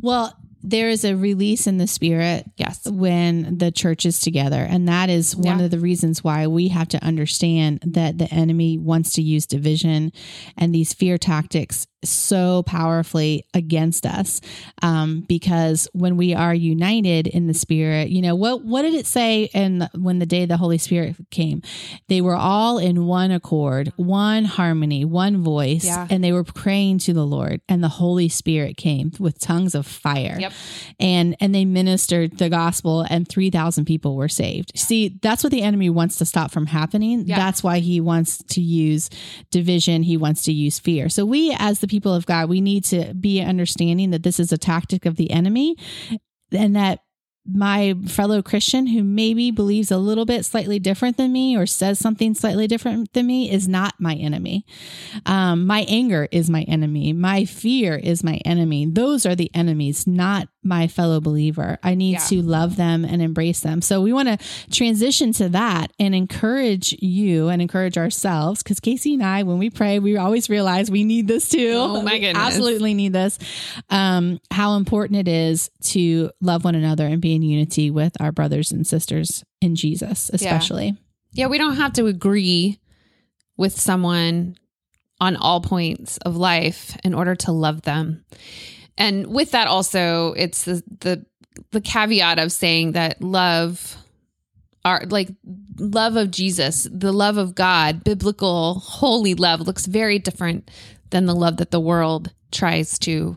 Well, 0.00 0.36
there 0.62 0.88
is 0.88 1.04
a 1.04 1.16
release 1.16 1.66
in 1.66 1.78
the 1.78 1.86
spirit 1.86 2.44
yes, 2.56 2.86
when 2.88 3.58
the 3.58 3.70
church 3.70 4.06
is 4.06 4.20
together. 4.20 4.60
And 4.68 4.88
that 4.88 5.10
is 5.10 5.34
one 5.36 5.58
Yeah. 5.58 5.64
of 5.66 5.70
the 5.70 5.78
reasons 5.78 6.22
why 6.22 6.46
we 6.46 6.68
have 6.68 6.88
to 6.88 7.04
understand 7.04 7.80
that 7.86 8.18
the 8.18 8.32
enemy 8.32 8.78
wants 8.78 9.12
to 9.14 9.22
use 9.22 9.46
division 9.46 10.12
and 10.56 10.74
these 10.74 10.92
fear 10.92 11.18
tactics 11.18 11.86
so 12.04 12.62
powerfully 12.64 13.44
against 13.54 14.04
us. 14.06 14.40
Um, 14.82 15.20
because 15.28 15.88
when 15.92 16.16
we 16.16 16.34
are 16.34 16.54
united 16.54 17.26
in 17.26 17.46
the 17.46 17.54
spirit, 17.54 18.08
you 18.08 18.22
know, 18.22 18.34
what, 18.34 18.64
what 18.64 18.82
did 18.82 18.94
it 18.94 19.06
say 19.06 19.44
in 19.54 19.88
when 19.94 20.18
the 20.18 20.26
day 20.26 20.44
the 20.46 20.56
Holy 20.56 20.78
Spirit 20.78 21.16
came? 21.30 21.62
They 22.08 22.20
were 22.20 22.36
all 22.36 22.78
in 22.78 23.06
one 23.06 23.30
accord, 23.30 23.92
one 23.96 24.44
harmony, 24.44 25.04
one 25.04 25.42
voice, 25.42 25.84
Yeah. 25.84 26.06
and 26.10 26.22
they 26.24 26.32
were 26.32 26.44
praying 26.44 26.98
to 26.98 27.12
the 27.12 27.24
Lord 27.26 27.60
and 27.68 27.82
the 27.82 27.88
Holy 27.88 28.28
Spirit 28.28 28.76
came 28.76 29.12
with 29.18 29.38
tongues 29.38 29.74
of 29.74 29.86
fire 29.86 30.36
Yep. 30.40 30.52
and 31.00 31.36
and 31.40 31.54
they 31.54 31.64
ministered 31.64 32.38
the 32.38 32.48
gospel 32.48 33.04
and 33.08 33.28
3000 33.28 33.84
people 33.84 34.16
were 34.16 34.28
saved 34.28 34.72
see 34.76 35.08
that's 35.22 35.42
what 35.44 35.50
the 35.50 35.62
enemy 35.62 35.88
wants 35.90 36.16
to 36.16 36.24
stop 36.24 36.50
from 36.50 36.66
happening 36.66 37.24
Yeah. 37.26 37.36
that's 37.36 37.62
why 37.62 37.78
he 37.78 38.00
wants 38.00 38.38
to 38.48 38.60
use 38.60 39.08
division 39.50 40.02
he 40.02 40.16
wants 40.16 40.42
to 40.44 40.52
use 40.52 40.78
fear 40.78 41.08
so 41.08 41.24
we 41.24 41.54
as 41.58 41.80
the 41.80 41.86
people 41.92 42.14
of 42.14 42.26
god 42.26 42.48
we 42.48 42.60
need 42.60 42.84
to 42.84 43.12
be 43.14 43.40
understanding 43.40 44.10
that 44.10 44.22
this 44.22 44.40
is 44.40 44.50
a 44.50 44.58
tactic 44.58 45.06
of 45.06 45.16
the 45.16 45.30
enemy 45.30 45.76
and 46.50 46.74
that 46.74 47.00
my 47.44 47.94
fellow 48.06 48.40
Christian 48.40 48.86
who 48.86 49.02
maybe 49.02 49.50
believes 49.50 49.90
a 49.90 49.98
little 49.98 50.24
bit 50.24 50.44
slightly 50.44 50.78
different 50.78 51.16
than 51.16 51.32
me 51.32 51.56
or 51.56 51.66
says 51.66 51.98
something 51.98 52.34
slightly 52.34 52.68
different 52.68 53.12
than 53.14 53.26
me 53.26 53.50
is 53.50 53.66
not 53.66 53.94
my 53.98 54.14
enemy. 54.14 54.64
Um, 55.26 55.66
my 55.66 55.84
anger 55.88 56.28
is 56.30 56.48
my 56.48 56.62
enemy. 56.62 57.12
My 57.12 57.44
fear 57.44 57.96
is 57.96 58.22
my 58.22 58.36
enemy. 58.44 58.86
Those 58.86 59.26
are 59.26 59.34
the 59.34 59.50
enemies, 59.54 60.06
not 60.06 60.48
my 60.64 60.86
fellow 60.86 61.20
believer. 61.20 61.78
I 61.82 61.94
need 61.96 62.12
Yeah. 62.12 62.18
to 62.26 62.42
love 62.42 62.76
them 62.76 63.04
and 63.04 63.20
embrace 63.20 63.60
them. 63.60 63.82
So 63.82 64.00
we 64.00 64.12
want 64.12 64.28
to 64.28 64.38
transition 64.70 65.32
to 65.34 65.48
that 65.48 65.92
and 65.98 66.14
encourage 66.14 66.92
you 67.02 67.48
and 67.48 67.60
encourage 67.60 67.98
ourselves 67.98 68.62
because 68.62 68.78
Casey 68.78 69.14
and 69.14 69.22
I, 69.24 69.42
when 69.42 69.58
we 69.58 69.70
pray, 69.70 69.98
we 69.98 70.16
always 70.16 70.48
realize 70.48 70.90
we 70.90 71.02
need 71.04 71.26
this 71.26 71.48
too. 71.48 71.72
Oh, 71.76 72.02
my 72.02 72.12
We 72.12 72.20
goodness. 72.20 72.42
Absolutely 72.46 72.94
need 72.94 73.12
this. 73.12 73.38
Um, 73.90 74.38
how 74.52 74.76
important 74.76 75.18
it 75.18 75.28
is 75.28 75.68
to 75.86 76.30
love 76.40 76.64
one 76.64 76.76
another 76.76 77.06
and 77.06 77.20
be 77.20 77.34
in 77.34 77.42
unity 77.42 77.90
with 77.90 78.12
our 78.20 78.30
brothers 78.30 78.70
and 78.70 78.86
sisters 78.86 79.44
in 79.60 79.74
Jesus, 79.74 80.30
especially. 80.32 80.96
yeah. 81.32 81.46
We 81.48 81.58
don't 81.58 81.76
have 81.76 81.92
to 81.94 82.06
agree 82.06 82.78
with 83.56 83.78
someone 83.78 84.56
on 85.20 85.36
all 85.36 85.60
points 85.60 86.16
of 86.18 86.36
life 86.36 86.96
in 87.04 87.14
order 87.14 87.34
to 87.36 87.52
love 87.52 87.82
them. 87.82 88.24
And 89.02 89.26
with 89.26 89.50
that, 89.50 89.66
also, 89.66 90.32
it's 90.34 90.62
the 90.62 90.80
the 91.00 91.26
the 91.72 91.80
caveat 91.80 92.38
of 92.38 92.52
saying 92.52 92.92
that 92.92 93.20
love 93.20 93.96
our 94.84 95.02
like 95.10 95.28
love 95.76 96.14
of 96.14 96.30
Jesus, 96.30 96.86
the 96.88 97.10
love 97.10 97.36
of 97.36 97.56
God, 97.56 98.04
biblical 98.04 98.74
holy 98.74 99.34
love 99.34 99.60
looks 99.62 99.86
very 99.86 100.20
different 100.20 100.70
than 101.10 101.26
the 101.26 101.34
love 101.34 101.56
that 101.56 101.72
the 101.72 101.80
world 101.80 102.32
tries 102.52 102.96
to 103.00 103.36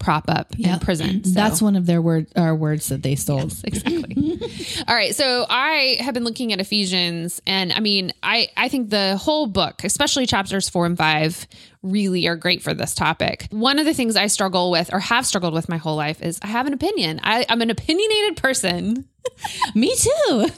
prop 0.00 0.24
up 0.28 0.52
in 0.58 0.78
prison. 0.80 1.22
So- 1.22 1.30
That's 1.30 1.62
one 1.62 1.76
of 1.76 1.86
their 1.86 2.02
word 2.02 2.26
our 2.34 2.54
words 2.56 2.88
that 2.88 3.02
they 3.04 3.14
stole. 3.14 3.42
Yes, 3.42 3.62
exactly. 3.62 4.40
All 4.88 4.94
right. 4.94 5.14
So 5.14 5.46
I 5.48 5.98
have 6.00 6.14
been 6.14 6.24
looking 6.24 6.52
at 6.52 6.58
Ephesians 6.60 7.40
and 7.46 7.72
I 7.72 7.78
mean, 7.78 8.12
I, 8.22 8.48
I 8.56 8.68
think 8.68 8.90
the 8.90 9.16
whole 9.16 9.46
book, 9.46 9.84
especially 9.84 10.26
chapters 10.26 10.68
four 10.68 10.86
and 10.86 10.96
five, 10.98 11.46
really 11.82 12.26
are 12.26 12.36
great 12.36 12.62
for 12.62 12.74
this 12.74 12.94
topic. 12.94 13.46
One 13.50 13.78
of 13.78 13.84
the 13.86 13.94
things 13.94 14.16
I 14.16 14.26
struggle 14.26 14.70
with 14.70 14.92
or 14.92 14.98
have 14.98 15.24
struggled 15.26 15.54
with 15.54 15.68
my 15.68 15.76
whole 15.76 15.96
life 15.96 16.20
is 16.22 16.38
I 16.42 16.48
have 16.48 16.66
an 16.66 16.72
opinion. 16.72 17.20
I, 17.22 17.46
I'm 17.48 17.62
an 17.62 17.70
opinionated 17.70 18.36
person. 18.38 19.06
Me 19.74 19.94
too. 19.94 20.48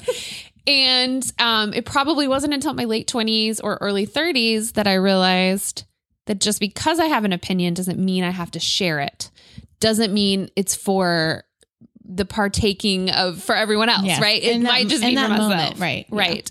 And 0.67 1.31
um, 1.41 1.75
it 1.75 1.85
probably 1.85 2.29
wasn't 2.29 2.55
until 2.55 2.73
my 2.75 2.85
late 2.85 3.09
20s 3.09 3.61
or 3.63 3.79
early 3.81 4.07
30s 4.07 4.75
that 4.75 4.87
I 4.87 4.95
realized 4.95 5.85
that 6.27 6.41
just 6.41 6.61
because 6.61 7.01
I 7.01 7.07
have 7.07 7.25
an 7.25 7.33
opinion 7.33 7.75
doesn't 7.75 7.99
mean 7.99 8.23
I 8.23 8.31
have 8.31 8.53
to 8.53 8.61
share 8.61 9.01
it. 9.01 9.31
Doesn't 9.81 10.13
mean 10.13 10.49
it's 10.57 10.75
for 10.75 11.45
the 12.05 12.25
partaking 12.25 13.11
of 13.11 13.43
for 13.43 13.55
everyone 13.55 13.89
else, 13.89 14.05
Yes. 14.05 14.21
right? 14.21 14.43
It 14.43 14.55
that- 14.55 14.63
might 14.63 14.89
just 14.89 15.03
be 15.03 15.15
for 15.15 15.29
myself. 15.29 15.39
moment, 15.51 15.79
right, 15.79 16.07
yeah. 16.11 16.19
Right. 16.19 16.51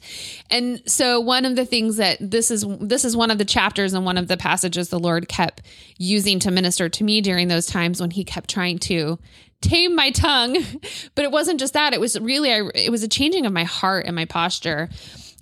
And 0.49 0.81
so 0.87 1.19
one 1.19 1.45
of 1.45 1.55
the 1.55 1.65
things 1.65 1.97
that 1.97 2.17
this 2.19 2.49
is 2.51 2.65
this 2.79 3.05
is 3.05 3.15
one 3.15 3.29
of 3.31 3.37
the 3.37 3.45
chapters 3.45 3.93
and 3.93 4.03
one 4.05 4.17
of 4.17 4.27
the 4.27 4.37
passages 4.37 4.89
the 4.89 4.99
Lord 4.99 5.27
kept 5.27 5.61
using 5.99 6.39
to 6.39 6.51
minister 6.51 6.89
to 6.89 7.03
me 7.03 7.21
during 7.21 7.47
those 7.47 7.65
times 7.67 7.99
when 8.01 8.11
he 8.11 8.23
kept 8.23 8.49
trying 8.49 8.79
to 8.79 9.19
tame 9.61 9.95
my 9.95 10.09
tongue. 10.11 10.57
But 11.15 11.25
it 11.25 11.31
wasn't 11.31 11.59
just 11.59 11.73
that. 11.73 11.93
It 11.93 11.99
was 11.99 12.19
really 12.19 12.51
I, 12.51 12.61
it 12.73 12.89
was 12.89 13.03
a 13.03 13.07
changing 13.07 13.45
of 13.45 13.53
my 13.53 13.65
heart 13.65 14.05
and 14.07 14.15
my 14.15 14.25
posture. 14.25 14.89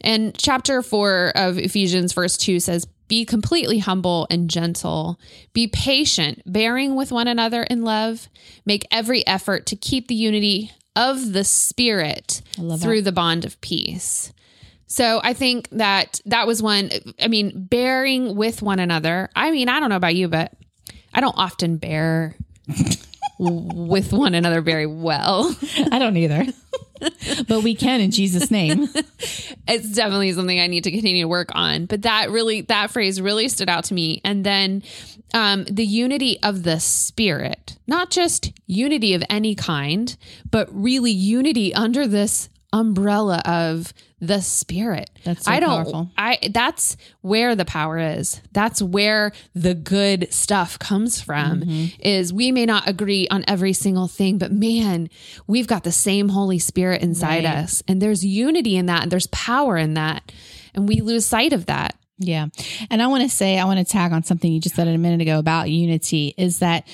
And 0.02 0.36
chapter 0.38 0.82
4 0.82 1.34
of 1.36 1.58
Ephesians 1.58 2.14
verse 2.14 2.36
2 2.36 2.60
says 2.60 2.88
be 3.10 3.26
completely 3.26 3.80
humble 3.80 4.26
and 4.30 4.50
gentle. 4.50 5.20
Be 5.52 5.68
patient, 5.68 6.42
bearing 6.46 6.96
with 6.96 7.12
one 7.12 7.28
another 7.28 7.64
in 7.64 7.84
love. 7.84 8.30
Make 8.66 8.88
every 8.90 9.28
effort 9.28 9.66
to 9.66 9.76
keep 9.76 10.08
the 10.08 10.16
unity 10.16 10.72
of 10.96 11.34
the 11.34 11.44
spirit 11.44 12.42
through 12.80 13.02
the 13.02 13.12
bond 13.12 13.44
of 13.44 13.60
peace. 13.60 14.32
So 14.88 15.20
I 15.24 15.34
think 15.34 15.70
that 15.72 16.22
that 16.26 16.48
was 16.48 16.64
one. 16.64 16.90
I 17.22 17.28
mean, 17.28 17.52
bearing 17.56 18.36
with 18.36 18.62
one 18.62 18.80
another. 18.80 19.30
I 19.36 19.52
mean, 19.52 19.70
I 19.70 19.80
don't 19.80 19.90
know 19.90 19.96
about 19.96 20.16
you, 20.16 20.28
but 20.28 20.54
I 21.14 21.20
don't 21.20 21.38
often 21.38 21.78
bear 21.78 22.36
with 23.40 24.12
one 24.12 24.36
another 24.36 24.62
very 24.62 24.86
well. 24.86 25.56
I 25.92 25.98
don't 25.98 26.18
either. 26.18 26.46
but 27.48 27.64
we 27.64 27.74
can 27.74 28.02
in 28.02 28.12
Jesus' 28.12 28.52
name. 28.52 28.88
It's 29.68 29.94
definitely 29.94 30.34
something 30.34 30.60
I 30.60 30.68
need 30.68 30.84
to 30.84 30.92
continue 30.92 31.24
to 31.24 31.30
work 31.30 31.50
on. 31.54 31.86
But 31.86 32.02
that 32.02 32.30
really, 32.30 32.62
that 32.62 32.92
phrase 32.92 33.22
really 33.22 33.48
stood 33.48 33.70
out 33.70 33.86
to 33.86 33.94
me. 33.94 34.20
And 34.26 34.44
then 34.44 34.84
um, 35.34 35.64
the 35.66 35.86
unity 35.86 36.38
of 36.44 36.64
the 36.64 36.80
spirit, 36.80 37.78
not 37.88 38.10
just 38.10 38.52
unity 38.68 39.14
of 39.14 39.24
any 39.30 39.56
kind, 39.56 40.18
but 40.50 40.68
really 40.72 41.12
unity 41.12 41.74
under 41.74 42.08
this 42.08 42.50
umbrella 42.72 43.42
of 43.46 43.94
the 44.20 44.42
spirit. 44.42 45.10
That's 45.24 45.46
so 45.46 45.52
I 45.52 45.60
don't 45.60 45.84
powerful. 45.84 46.12
I 46.18 46.38
that's 46.52 46.98
where 47.22 47.56
the 47.56 47.66
power 47.66 47.98
is. 47.98 48.42
That's 48.52 48.82
where 48.82 49.32
the 49.56 49.74
good 49.74 50.32
stuff 50.34 50.78
comes 50.78 51.22
from. 51.22 51.62
Mm-hmm. 51.62 52.02
Is 52.02 52.34
we 52.34 52.52
may 52.52 52.66
not 52.66 52.88
agree 52.88 53.28
on 53.30 53.44
every 53.48 53.74
single 53.74 54.08
thing, 54.08 54.38
but 54.38 54.52
man, 54.52 55.10
we've 55.48 55.68
got 55.68 55.84
the 55.84 55.92
same 55.92 56.30
Holy 56.30 56.60
Spirit 56.60 57.02
inside 57.02 57.46
Right. 57.46 57.58
us. 57.58 57.82
And 57.88 58.02
there's 58.02 58.26
unity 58.26 58.76
in 58.76 58.88
that 58.88 59.04
and 59.04 59.12
there's 59.12 59.28
power 59.28 59.78
in 59.78 59.94
that. 59.96 60.32
And 60.74 60.88
we 60.88 61.02
lose 61.02 61.26
sight 61.26 61.54
of 61.54 61.66
that. 61.68 61.96
Yeah. 62.18 62.48
And 62.90 63.02
I 63.02 63.08
want 63.08 63.24
to 63.24 63.30
say, 63.30 63.58
I 63.58 63.64
want 63.66 63.80
to 63.80 63.86
tag 63.86 64.12
on 64.12 64.24
something 64.24 64.52
you 64.52 64.60
just 64.60 64.76
said 64.76 64.88
a 64.90 64.98
minute 64.98 65.22
ago 65.22 65.40
about 65.40 65.70
unity 65.70 66.34
is 66.38 66.60
that 66.60 66.86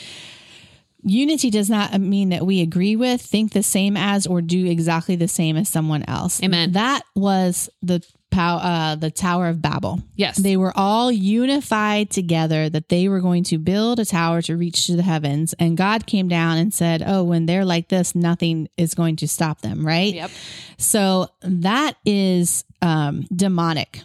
unity 1.05 1.49
does 1.49 1.69
not 1.69 1.99
mean 2.01 2.29
that 2.29 2.45
we 2.45 2.61
agree 2.61 2.95
with, 2.95 3.21
think 3.21 3.53
the 3.53 3.63
same 3.63 3.95
as, 3.95 4.27
or 4.27 4.41
do 4.41 4.65
exactly 4.65 5.15
the 5.15 5.27
same 5.27 5.55
as 5.55 5.69
someone 5.69 6.03
else. 6.07 6.41
Amen. 6.43 6.73
That 6.73 7.03
was 7.15 7.69
the 7.81 8.03
pow- 8.31 8.57
uh, 8.57 8.95
the 8.95 9.11
Tower 9.11 9.47
of 9.47 9.61
Babel. 9.61 10.01
Yes. 10.15 10.37
They 10.37 10.57
were 10.57 10.73
all 10.75 11.11
unified 11.11 12.09
together 12.09 12.69
that 12.69 12.89
they 12.89 13.07
were 13.07 13.21
going 13.21 13.43
to 13.45 13.57
build 13.57 13.99
a 13.99 14.05
tower 14.05 14.41
to 14.43 14.57
reach 14.57 14.87
to 14.87 14.95
the 14.95 15.03
heavens. 15.03 15.53
And 15.59 15.77
God 15.77 16.05
came 16.05 16.27
down 16.27 16.57
and 16.57 16.73
said, 16.73 17.03
Oh, 17.05 17.23
when 17.23 17.45
they're 17.45 17.65
like 17.65 17.87
this, 17.87 18.15
nothing 18.15 18.67
is 18.77 18.93
going 18.93 19.15
to 19.17 19.27
stop 19.27 19.61
them, 19.61 19.85
right? 19.85 20.13
Yep. 20.13 20.31
So 20.77 21.29
that 21.41 21.95
is 22.05 22.65
um, 22.81 23.25
demonic, 23.33 24.01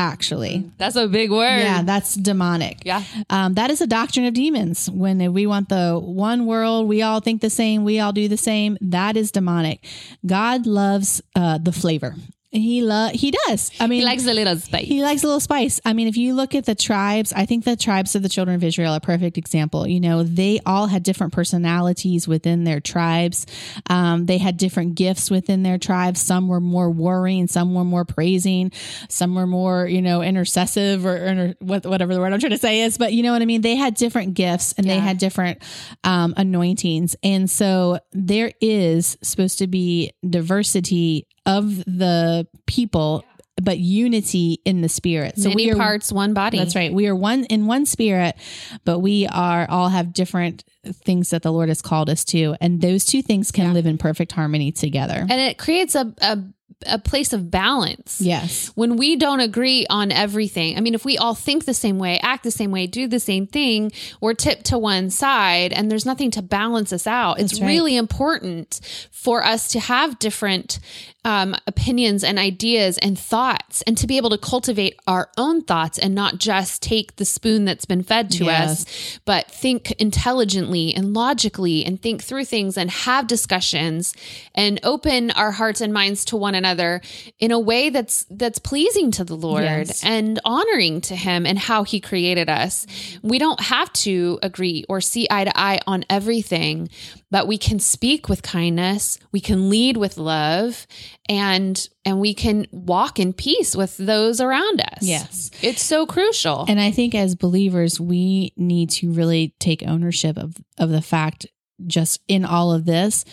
actually. 0.00 0.70
That's 0.78 0.96
a 0.96 1.06
big 1.06 1.30
word. 1.30 1.58
Yeah, 1.58 1.82
that's 1.82 2.14
demonic. 2.14 2.78
Yeah. 2.84 3.04
Um, 3.28 3.54
that 3.54 3.70
is 3.70 3.82
a 3.82 3.86
doctrine 3.86 4.24
of 4.24 4.32
demons. 4.32 4.90
When 4.90 5.32
we 5.34 5.46
want 5.46 5.68
the 5.68 6.00
one 6.02 6.46
world, 6.46 6.88
we 6.88 7.02
all 7.02 7.20
think 7.20 7.42
the 7.42 7.50
same, 7.50 7.84
we 7.84 8.00
all 8.00 8.12
do 8.12 8.26
the 8.26 8.38
same. 8.38 8.78
That 8.80 9.16
is 9.16 9.30
demonic. 9.30 9.84
God 10.24 10.66
loves 10.66 11.22
uh, 11.36 11.58
the 11.58 11.72
flavor. 11.72 12.14
He 12.52 12.82
lo- 12.82 13.10
he 13.14 13.30
does. 13.46 13.70
I 13.78 13.86
mean, 13.86 14.00
He 14.00 14.04
likes 14.04 14.26
a 14.26 14.34
little 14.34 14.56
spice. 14.56 14.84
he 14.84 15.02
likes 15.04 15.22
a 15.22 15.26
little 15.26 15.38
spice. 15.38 15.80
I 15.84 15.92
mean, 15.92 16.08
if 16.08 16.16
you 16.16 16.34
look 16.34 16.56
at 16.56 16.64
the 16.66 16.74
tribes, 16.74 17.32
I 17.32 17.46
think 17.46 17.64
the 17.64 17.76
tribes 17.76 18.16
of 18.16 18.22
the 18.24 18.28
children 18.28 18.56
of 18.56 18.64
Israel 18.64 18.92
are 18.94 18.96
a 18.96 19.00
perfect 19.00 19.38
example. 19.38 19.86
You 19.86 20.00
know, 20.00 20.24
they 20.24 20.58
all 20.66 20.88
had 20.88 21.04
different 21.04 21.32
personalities 21.32 22.26
within 22.26 22.64
their 22.64 22.80
tribes. 22.80 23.46
Um, 23.88 24.26
they 24.26 24.38
had 24.38 24.56
different 24.56 24.96
gifts 24.96 25.30
within 25.30 25.62
their 25.62 25.78
tribes. 25.78 26.20
Some 26.20 26.48
were 26.48 26.58
more 26.60 26.90
worrying, 26.90 27.46
some 27.46 27.72
were 27.72 27.84
more 27.84 28.04
praising, 28.04 28.72
some 29.08 29.36
were 29.36 29.46
more, 29.46 29.86
you 29.86 30.02
know, 30.02 30.20
intercessive 30.20 31.06
or, 31.06 31.16
or 31.16 31.54
whatever 31.60 32.14
the 32.14 32.18
word 32.20 32.32
I'm 32.32 32.40
trying 32.40 32.50
to 32.50 32.58
say 32.58 32.80
is. 32.80 32.98
But 32.98 33.12
you 33.12 33.22
know 33.22 33.32
what 33.32 33.42
I 33.42 33.44
mean? 33.44 33.60
They 33.60 33.76
had 33.76 33.94
different 33.94 34.34
gifts 34.34 34.72
and 34.76 34.90
they 34.90 34.98
had 34.98 35.18
different 35.18 35.62
um, 36.02 36.34
anointings. 36.36 37.14
And 37.22 37.48
so 37.48 38.00
there 38.10 38.50
is 38.60 39.16
supposed 39.22 39.58
to 39.58 39.68
be 39.68 40.12
diversity 40.28 41.28
of 41.46 41.76
the 41.84 42.46
people, 42.66 43.24
but 43.60 43.78
unity 43.78 44.60
in 44.64 44.80
the 44.80 44.88
spirit. 44.88 45.38
So 45.38 45.50
Many 45.50 45.66
we 45.66 45.72
are 45.72 45.76
parts, 45.76 46.12
one 46.12 46.34
body. 46.34 46.58
That's 46.58 46.74
right. 46.74 46.92
We 46.92 47.06
are 47.08 47.14
one 47.14 47.44
in 47.44 47.66
one 47.66 47.86
spirit, 47.86 48.36
but 48.84 49.00
we 49.00 49.26
are 49.26 49.68
all 49.68 49.88
have 49.88 50.12
different 50.12 50.64
things 50.86 51.30
that 51.30 51.42
the 51.42 51.52
Lord 51.52 51.68
has 51.68 51.82
called 51.82 52.08
us 52.08 52.24
to, 52.26 52.56
and 52.60 52.80
those 52.80 53.04
two 53.04 53.22
things 53.22 53.50
can 53.50 53.74
live 53.74 53.86
in 53.86 53.98
perfect 53.98 54.32
harmony 54.32 54.72
together. 54.72 55.26
And 55.28 55.32
it 55.40 55.58
creates 55.58 55.94
a, 55.94 56.14
a 56.22 56.38
a 56.86 56.98
place 56.98 57.32
of 57.32 57.50
balance. 57.50 58.20
Yes. 58.20 58.68
when 58.74 58.96
we 58.96 59.16
don't 59.16 59.40
agree 59.40 59.86
on 59.88 60.10
everything, 60.10 60.76
I 60.76 60.80
mean, 60.80 60.94
if 60.94 61.04
we 61.04 61.18
all 61.18 61.34
think 61.34 61.64
the 61.64 61.74
same 61.74 61.98
way, 61.98 62.18
act 62.20 62.42
the 62.42 62.50
same 62.50 62.70
way, 62.70 62.86
do 62.86 63.06
the 63.06 63.20
same 63.20 63.46
thing, 63.46 63.92
we're 64.20 64.34
tipped 64.34 64.66
to 64.66 64.78
one 64.78 65.10
side 65.10 65.72
and 65.72 65.90
there's 65.90 66.06
nothing 66.06 66.30
to 66.32 66.42
balance 66.42 66.92
us 66.92 67.06
out. 67.06 67.40
it's 67.40 67.60
right. 67.60 67.68
really 67.68 67.96
important 67.96 68.80
for 69.10 69.44
us 69.44 69.68
to 69.68 69.80
have 69.80 70.18
different 70.18 70.78
um, 71.24 71.54
opinions 71.66 72.24
and 72.24 72.38
ideas 72.38 72.96
and 72.98 73.18
thoughts 73.18 73.82
and 73.82 73.96
to 73.98 74.06
be 74.06 74.16
able 74.16 74.30
to 74.30 74.38
cultivate 74.38 74.98
our 75.06 75.28
own 75.36 75.62
thoughts 75.62 75.98
and 75.98 76.14
not 76.14 76.38
just 76.38 76.82
take 76.82 77.16
the 77.16 77.24
spoon 77.26 77.66
that's 77.66 77.84
been 77.84 78.02
fed 78.02 78.30
to 78.30 78.44
Yes. 78.44 78.86
us, 78.86 79.20
but 79.26 79.50
think 79.50 79.90
intelligently 79.92 80.94
and 80.94 81.12
logically 81.12 81.84
and 81.84 82.00
think 82.00 82.22
through 82.22 82.46
things 82.46 82.78
and 82.78 82.90
have 82.90 83.26
discussions 83.26 84.14
and 84.54 84.80
open 84.82 85.30
our 85.32 85.50
hearts 85.52 85.80
and 85.82 85.92
minds 85.92 86.24
to 86.26 86.36
one 86.36 86.54
another 86.54 87.02
in 87.38 87.50
a 87.50 87.58
way 87.58 87.90
that's 87.90 88.24
that's 88.30 88.58
pleasing 88.58 89.10
to 89.10 89.24
the 89.24 89.36
Lord 89.36 89.64
Yes. 89.64 90.02
and 90.04 90.40
honoring 90.44 91.00
to 91.02 91.16
him 91.16 91.44
and 91.44 91.58
how 91.58 91.84
he 91.84 92.00
created 92.00 92.48
us. 92.48 92.86
We 93.22 93.38
don't 93.38 93.60
have 93.60 93.92
to 94.04 94.38
agree 94.42 94.84
or 94.88 95.00
see 95.00 95.26
eye 95.30 95.44
to 95.44 95.52
eye 95.58 95.80
on 95.86 96.04
everything, 96.08 96.88
but 97.30 97.46
we 97.46 97.58
can 97.58 97.78
speak 97.78 98.28
with 98.28 98.42
kindness, 98.42 99.18
we 99.32 99.40
can 99.40 99.70
lead 99.70 99.96
with 99.96 100.18
love 100.18 100.86
and 101.28 101.88
and 102.04 102.20
we 102.20 102.34
can 102.34 102.66
walk 102.72 103.18
in 103.18 103.32
peace 103.32 103.76
with 103.76 103.96
those 103.96 104.40
around 104.40 104.80
us. 104.80 105.02
Yes. 105.02 105.50
It's 105.62 105.82
so 105.82 106.06
crucial. 106.06 106.64
And 106.68 106.80
I 106.80 106.90
think 106.90 107.14
as 107.14 107.34
believers, 107.34 108.00
we 108.00 108.52
need 108.56 108.90
to 108.90 109.12
really 109.12 109.54
take 109.60 109.82
ownership 109.86 110.36
of 110.36 110.56
of 110.78 110.90
the 110.90 111.02
fact 111.02 111.46
just 111.86 112.20
in 112.28 112.44
all 112.44 112.72
of 112.72 112.84
this, 112.84 113.24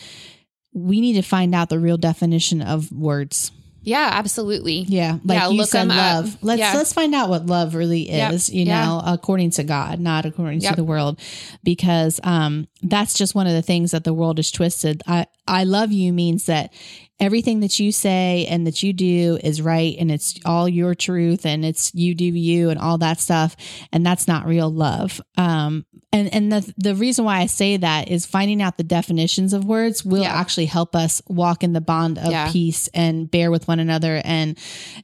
we 0.73 1.01
need 1.01 1.13
to 1.13 1.21
find 1.21 1.53
out 1.55 1.69
the 1.69 1.79
real 1.79 1.97
definition 1.97 2.61
of 2.61 2.91
words. 2.91 3.51
Yeah, 3.83 4.09
absolutely. 4.13 4.79
Yeah, 4.87 5.17
like 5.23 5.39
Yeah, 5.39 5.49
you 5.49 5.57
look 5.57 5.69
said, 5.69 5.81
'em 5.81 5.91
up. 5.91 5.97
love. 5.97 6.37
Let's 6.41 6.59
Yeah. 6.59 6.73
let's 6.75 6.93
find 6.93 7.15
out 7.15 7.29
what 7.29 7.45
love 7.45 7.73
really 7.75 8.09
Yep. 8.09 8.33
is. 8.33 8.49
You 8.49 8.65
Yeah. 8.65 8.85
know, 8.85 9.01
according 9.05 9.51
to 9.51 9.63
God, 9.63 9.99
not 9.99 10.25
according 10.25 10.61
Yep. 10.61 10.71
to 10.71 10.75
the 10.75 10.83
world, 10.83 11.19
because 11.63 12.19
um, 12.23 12.67
that's 12.83 13.13
just 13.13 13.35
one 13.35 13.47
of 13.47 13.53
the 13.53 13.61
things 13.61 13.91
that 13.91 14.03
the 14.03 14.13
world 14.13 14.39
is 14.39 14.51
twisted. 14.51 15.01
I 15.07 15.25
I 15.47 15.63
love 15.63 15.91
you 15.91 16.11
means 16.11 16.45
that 16.45 16.73
everything 17.19 17.61
that 17.61 17.79
you 17.79 17.91
say 17.91 18.45
and 18.49 18.67
that 18.67 18.83
you 18.83 18.93
do 18.93 19.39
is 19.43 19.61
right 19.61 19.95
and 19.99 20.11
it's 20.11 20.39
all 20.45 20.69
your 20.69 20.93
truth 20.93 21.45
and 21.47 21.65
it's 21.65 21.91
you 21.95 22.13
do 22.13 22.25
you 22.25 22.69
and 22.69 22.79
all 22.79 22.99
that 22.99 23.19
stuff. 23.19 23.55
And 23.91 24.05
that's 24.05 24.27
not 24.27 24.45
real 24.45 24.69
love. 24.69 25.19
Um 25.35 25.85
and 26.13 26.33
and 26.33 26.51
the 26.51 26.73
the 26.77 26.95
reason 26.95 27.25
why 27.25 27.39
i 27.39 27.47
say 27.47 27.75
that 27.75 28.07
is 28.07 28.25
finding 28.25 28.61
out 28.61 28.77
the 28.77 28.83
definitions 28.83 29.51
of 29.51 29.65
words 29.65 30.05
will 30.05 30.21
Yeah. 30.21 30.33
actually 30.33 30.67
help 30.67 30.95
us 30.95 31.21
walk 31.27 31.63
in 31.63 31.73
the 31.73 31.81
bond 31.81 32.17
of 32.17 32.31
Yeah. 32.31 32.49
peace 32.51 32.87
and 32.93 33.29
bear 33.29 33.51
with 33.51 33.67
one 33.67 33.79
another 33.79 34.21
and 34.23 34.57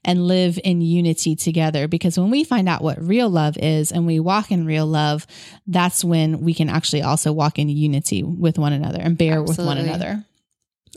and 0.06 0.26
live 0.28 0.58
in 0.63 0.82
unity 0.82 1.36
together. 1.36 1.88
Because 1.88 2.17
when 2.17 2.30
we 2.30 2.43
find 2.43 2.69
out 2.69 2.82
what 2.84 3.02
real 3.02 3.30
love 3.30 3.58
is 3.58 3.91
and 3.91 4.06
we 4.06 4.19
walk 4.19 4.52
in 4.52 4.65
real 4.65 4.86
love 4.86 5.26
that's 5.67 6.04
when 6.06 6.41
we 6.41 6.54
can 6.54 6.69
actually 6.69 7.02
also 7.02 7.34
walk 7.34 7.58
in 7.60 7.69
unity 7.69 8.21
with 8.23 8.58
one 8.60 8.71
another 8.73 8.99
and 9.02 9.17
bear 9.17 9.41
with 9.41 9.58
one 9.58 9.78
another 9.78 10.23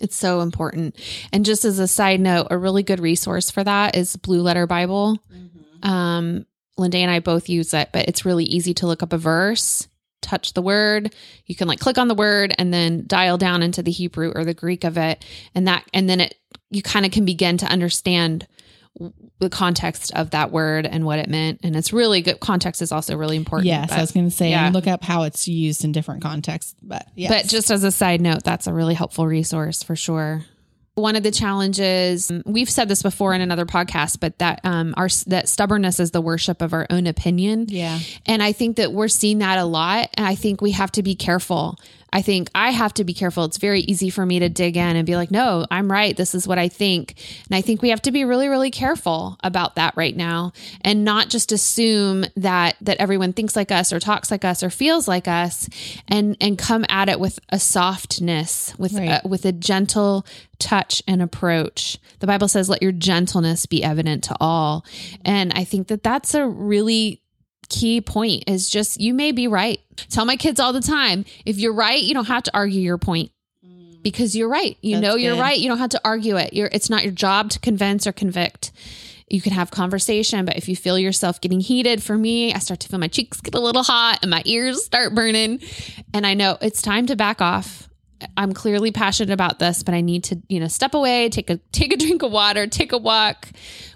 It's 0.00 0.16
so 0.16 0.40
important. 0.40 0.96
And 1.32 1.44
just 1.44 1.64
as 1.64 1.78
a 1.78 1.88
side 1.88 2.20
note, 2.20 2.48
a 2.50 2.58
really 2.58 2.82
good 2.82 3.00
resource 3.00 3.50
for 3.50 3.64
that 3.64 3.96
is 3.96 4.16
Blue 4.16 4.42
Letter 4.42 4.66
Bible. 4.66 5.18
Um, 5.82 6.46
Linda 6.76 6.98
and 6.98 7.10
I 7.10 7.20
both 7.20 7.48
use 7.48 7.72
it, 7.72 7.90
but 7.92 8.08
it's 8.08 8.24
really 8.24 8.44
easy 8.44 8.74
to 8.74 8.86
look 8.86 9.02
up 9.02 9.12
a 9.12 9.18
verse, 9.18 9.88
touch 10.20 10.52
the 10.52 10.62
word. 10.62 11.14
You 11.46 11.54
can 11.54 11.68
like 11.68 11.80
click 11.80 11.96
on 11.96 12.08
the 12.08 12.14
word 12.14 12.54
and 12.58 12.72
then 12.72 13.04
dial 13.06 13.38
down 13.38 13.62
into 13.62 13.82
the 13.82 13.90
Hebrew 13.90 14.32
or 14.34 14.44
the 14.44 14.54
Greek 14.54 14.84
of 14.84 14.98
it, 14.98 15.24
and 15.54 15.66
that, 15.68 15.84
and 15.94 16.08
then 16.08 16.20
it 16.20 16.34
you 16.70 16.82
kind 16.82 17.06
of 17.06 17.12
can 17.12 17.24
begin 17.24 17.56
to 17.58 17.66
understand 17.66 18.46
the 19.38 19.50
context 19.50 20.12
of 20.14 20.30
that 20.30 20.50
word 20.50 20.86
and 20.86 21.04
what 21.04 21.18
it 21.18 21.28
meant. 21.28 21.60
And 21.62 21.76
it's 21.76 21.92
really 21.92 22.22
good. 22.22 22.40
Context 22.40 22.80
is 22.80 22.92
also 22.92 23.16
really 23.16 23.36
important. 23.36 23.66
yes 23.66 23.90
but- 23.90 23.98
i 23.98 24.00
was 24.00 24.12
going 24.12 24.26
to 24.28 24.34
say 24.34 24.50
yeah. 24.50 24.66
and 24.66 24.74
look 24.74 24.86
up 24.86 25.04
how 25.04 25.24
it's 25.24 25.46
used 25.46 25.84
in 25.84 25.92
different 25.92 26.22
contexts 26.22 26.74
but 26.82 27.06
yes. 27.14 27.30
But 27.30 27.50
just 27.50 27.70
as 27.70 27.84
a 27.84 27.90
side 27.90 28.20
note, 28.20 28.44
that's 28.44 28.66
a 28.66 28.72
really 28.72 28.94
helpful 28.94 29.26
resource 29.26 29.82
for 29.82 29.96
sure. 29.96 30.44
One 30.94 31.14
of 31.14 31.22
the 31.22 31.30
challenges 31.30 32.30
um, 32.30 32.42
we've 32.46 32.70
said 32.70 32.88
this 32.88 33.02
before 33.02 33.34
in 33.34 33.42
another 33.42 33.66
podcast, 33.66 34.18
but 34.18 34.38
that 34.38 34.60
um, 34.64 34.94
our 34.96 35.08
that 35.26 35.48
stubbornness 35.48 36.00
is 36.00 36.12
the 36.12 36.22
worship 36.22 36.62
of 36.62 36.72
our 36.72 36.86
own 36.88 37.06
opinion. 37.06 37.66
yeah 37.68 37.98
And 38.24 38.42
I 38.42 38.52
think 38.52 38.76
that 38.76 38.92
we're 38.92 39.08
seeing 39.08 39.40
that 39.40 39.58
a 39.58 39.64
lot. 39.64 40.08
And 40.14 40.26
I 40.26 40.34
think 40.36 40.62
we 40.62 40.70
have 40.70 40.90
to 40.92 41.02
be 41.02 41.14
careful. 41.14 41.78
I 42.12 42.22
think 42.22 42.48
I 42.54 42.70
have 42.70 42.94
to 42.94 43.04
be 43.04 43.12
careful. 43.12 43.44
It's 43.44 43.58
very 43.58 43.80
easy 43.80 44.10
for 44.10 44.24
me 44.24 44.38
to 44.38 44.48
dig 44.48 44.76
in 44.76 44.96
and 44.96 45.04
be 45.04 45.16
like, 45.16 45.30
no, 45.30 45.66
I'm 45.70 45.90
right. 45.90 46.16
This 46.16 46.34
is 46.34 46.46
what 46.48 46.58
I 46.58 46.68
think. 46.68 47.14
And 47.48 47.56
I 47.56 47.60
think 47.60 47.82
we 47.82 47.90
have 47.90 48.00
to 48.02 48.12
be 48.12 48.24
really, 48.24 48.48
really 48.48 48.70
careful 48.70 49.36
about 49.42 49.74
that 49.74 49.94
right 49.96 50.16
now 50.16 50.52
and 50.82 51.04
not 51.04 51.28
just 51.28 51.52
assume 51.52 52.24
that 52.36 52.76
that 52.80 52.98
everyone 52.98 53.32
thinks 53.32 53.56
like 53.56 53.70
us 53.72 53.92
or 53.92 54.00
talks 54.00 54.30
like 54.30 54.44
us 54.44 54.62
or 54.62 54.70
feels 54.70 55.08
like 55.08 55.26
us 55.28 55.68
and 56.08 56.36
and 56.40 56.56
come 56.56 56.84
at 56.88 57.08
it 57.08 57.18
with 57.20 57.38
a 57.50 57.58
softness, 57.58 58.72
with 58.78 58.94
uh, 58.94 58.98
Right. 58.98 59.20
a, 59.24 59.28
with 59.28 59.44
a 59.44 59.52
gentle 59.52 60.24
touch 60.58 61.02
and 61.06 61.20
approach. 61.20 61.98
The 62.20 62.26
Bible 62.26 62.48
says, 62.48 62.68
let 62.68 62.82
your 62.82 62.92
gentleness 62.92 63.66
be 63.66 63.82
evident 63.84 64.24
to 64.24 64.36
all. 64.40 64.84
And 65.24 65.52
I 65.54 65.64
think 65.64 65.88
that 65.88 66.02
that's 66.02 66.34
a 66.34 66.46
really 66.46 67.20
key 67.66 68.00
point 68.00 68.44
is 68.46 68.68
just 68.68 69.00
you 69.00 69.14
may 69.14 69.32
be 69.32 69.48
right. 69.48 69.80
Tell 70.10 70.24
my 70.24 70.36
kids 70.36 70.60
all 70.60 70.72
the 70.72 70.80
time, 70.80 71.24
if 71.44 71.58
you're 71.58 71.74
right, 71.74 72.02
you 72.02 72.14
don't 72.14 72.26
have 72.26 72.42
to 72.44 72.50
argue 72.54 72.80
your 72.80 72.98
point 72.98 73.30
mm. 73.64 74.02
because 74.02 74.36
you're 74.36 74.48
right. 74.48 74.76
You 74.80 74.96
That's 74.96 75.02
know 75.02 75.16
you're 75.16 75.34
good. 75.34 75.40
right. 75.40 75.58
You 75.58 75.68
don't 75.68 75.78
have 75.78 75.90
to 75.90 76.00
argue 76.04 76.36
it. 76.36 76.52
You're 76.52 76.68
it's 76.72 76.90
not 76.90 77.02
your 77.02 77.12
job 77.12 77.50
to 77.50 77.60
convince 77.60 78.06
or 78.06 78.12
convict. 78.12 78.72
You 79.28 79.40
can 79.40 79.52
have 79.52 79.72
conversation, 79.72 80.44
but 80.44 80.56
if 80.56 80.68
you 80.68 80.76
feel 80.76 80.98
yourself 80.98 81.40
getting 81.40 81.58
heated, 81.58 82.00
for 82.00 82.16
me, 82.16 82.54
I 82.54 82.58
start 82.60 82.78
to 82.80 82.88
feel 82.88 83.00
my 83.00 83.08
cheeks 83.08 83.40
get 83.40 83.54
a 83.54 83.60
little 83.60 83.82
hot 83.82 84.20
and 84.22 84.30
my 84.30 84.42
ears 84.44 84.84
start 84.84 85.16
burning. 85.16 85.60
And 86.14 86.24
I 86.24 86.34
know 86.34 86.58
it's 86.60 86.80
time 86.80 87.06
to 87.06 87.16
back 87.16 87.40
off. 87.40 87.88
I'm 88.36 88.52
clearly 88.52 88.92
passionate 88.92 89.32
about 89.32 89.58
this, 89.58 89.82
but 89.82 89.94
I 89.94 90.00
need 90.00 90.24
to, 90.24 90.40
you 90.48 90.60
know, 90.60 90.68
step 90.68 90.94
away, 90.94 91.28
take 91.28 91.50
a 91.50 91.56
take 91.72 91.92
a 91.92 91.96
drink 91.98 92.22
of 92.22 92.30
water, 92.30 92.66
take 92.66 92.92
a 92.92 92.98
walk, 92.98 93.48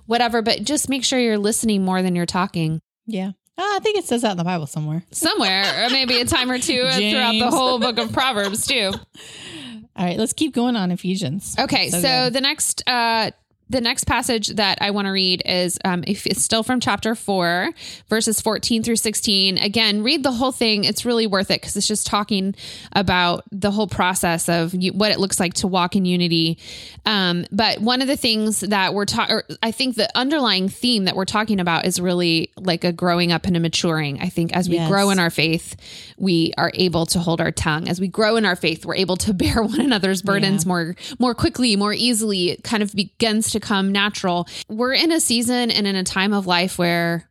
whatever, 0.07 0.43
but 0.43 0.65
just 0.65 0.89
make 0.89 1.05
sure 1.05 1.19
you're 1.19 1.39
listening 1.39 1.85
more 1.85 2.03
than 2.03 2.17
you're 2.17 2.27
talking 2.27 2.81
yeah 3.11 3.33
oh, 3.61 3.77
i 3.77 3.81
think 3.81 3.97
it 3.99 4.05
says 4.05 4.23
that 4.23 4.33
in 4.33 4.37
the 4.39 4.45
bible 4.45 4.67
somewhere 4.67 5.03
somewhere, 5.11 5.87
or 5.87 5.91
maybe 5.91 6.21
a 6.21 6.25
time 6.25 6.51
or 6.51 6.59
two 6.59 6.89
throughout 6.91 7.33
the 7.33 7.51
whole 7.51 7.79
book 7.79 7.99
of 7.99 8.13
Proverbs 8.13 8.67
too. 8.67 8.93
all 9.97 10.07
right 10.07 10.19
let's 10.19 10.33
keep 10.33 10.55
going 10.55 10.77
on 10.77 10.91
ephesians 10.91 11.57
Okay, 11.59 11.91
so, 11.91 12.01
good. 12.01 12.33
the 12.33 12.41
next 12.41 12.83
uh 12.89 13.31
the 13.71 13.81
next 13.81 14.05
passage 14.05 14.49
that 14.49 14.79
I 14.83 14.91
want 14.91 15.07
to 15.07 15.11
read 15.13 15.43
is 15.47 15.79
um, 15.85 16.03
if 16.07 16.27
it's 16.27 16.43
still 16.43 16.63
from 16.63 16.81
chapter 16.81 17.15
four, 17.15 17.71
verses 18.09 18.41
14 18.41 18.83
through 18.83 18.97
16. 18.97 19.59
Again, 19.59 20.03
read 20.03 20.23
the 20.25 20.33
whole 20.33 20.53
thing. 20.53 20.85
It's 20.85 21.05
really 21.05 21.27
worth 21.27 21.51
it 21.51 21.61
because 21.61 21.77
it's 21.77 21.87
just 21.87 22.07
talking 22.07 22.55
about 22.93 23.45
the 23.53 23.71
whole 23.71 23.87
process 23.87 24.49
of 24.49 24.75
you, 24.75 24.93
what 24.93 25.13
it 25.13 25.21
looks 25.21 25.39
like 25.39 25.55
to 25.55 25.69
walk 25.69 25.95
in 25.95 26.05
unity. 26.05 26.59
Um, 27.07 27.47
but 27.53 27.81
one 27.81 28.03
of 28.03 28.09
the 28.09 28.17
things 28.17 28.61
that 28.61 28.93
we're 28.93 29.05
talking, 29.07 29.41
I 29.63 29.71
think 29.71 29.95
the 29.95 30.11
underlying 30.19 30.69
theme 30.69 31.05
that 31.05 31.15
we're 31.15 31.25
talking 31.25 31.61
about 31.61 31.87
is 31.87 32.01
really 32.01 32.51
like 32.57 32.83
a 32.85 32.93
growing 32.93 33.31
up 33.33 33.47
and 33.47 33.57
a 33.57 33.61
maturing. 33.61 34.21
I 34.21 34.29
think 34.29 34.53
as 34.55 34.69
we 34.69 34.75
Yes. 34.81 34.89
grow 34.91 35.11
in 35.11 35.19
our 35.19 35.31
faith, 35.31 35.77
we 36.19 36.53
are 36.59 36.73
able 36.75 37.07
to 37.07 37.19
hold 37.21 37.41
our 37.41 37.53
tongue. 37.53 37.89
As 37.89 38.01
we 38.01 38.09
grow 38.09 38.35
in 38.37 38.45
our 38.45 38.57
faith, 38.57 38.85
we're 38.85 38.97
able 38.97 39.17
to 39.19 39.33
bear 39.41 39.63
one 39.63 39.81
another's 39.81 40.23
burdens 40.23 40.65
Yeah. 40.65 40.69
more 40.69 40.97
more 41.21 41.35
quickly, 41.35 41.77
more 41.77 41.93
easily. 41.93 42.51
It 42.51 42.65
kind 42.65 42.83
of 42.83 42.95
begins 42.95 43.51
to 43.53 43.60
come 43.61 43.93
natural. 43.93 44.49
We're 44.69 44.95
in 44.95 45.13
a 45.13 45.21
season 45.21 45.71
and 45.71 45.87
in 45.87 45.97
a 45.97 46.05
time 46.05 46.33
of 46.33 46.47
life 46.47 46.79
where 46.79 47.30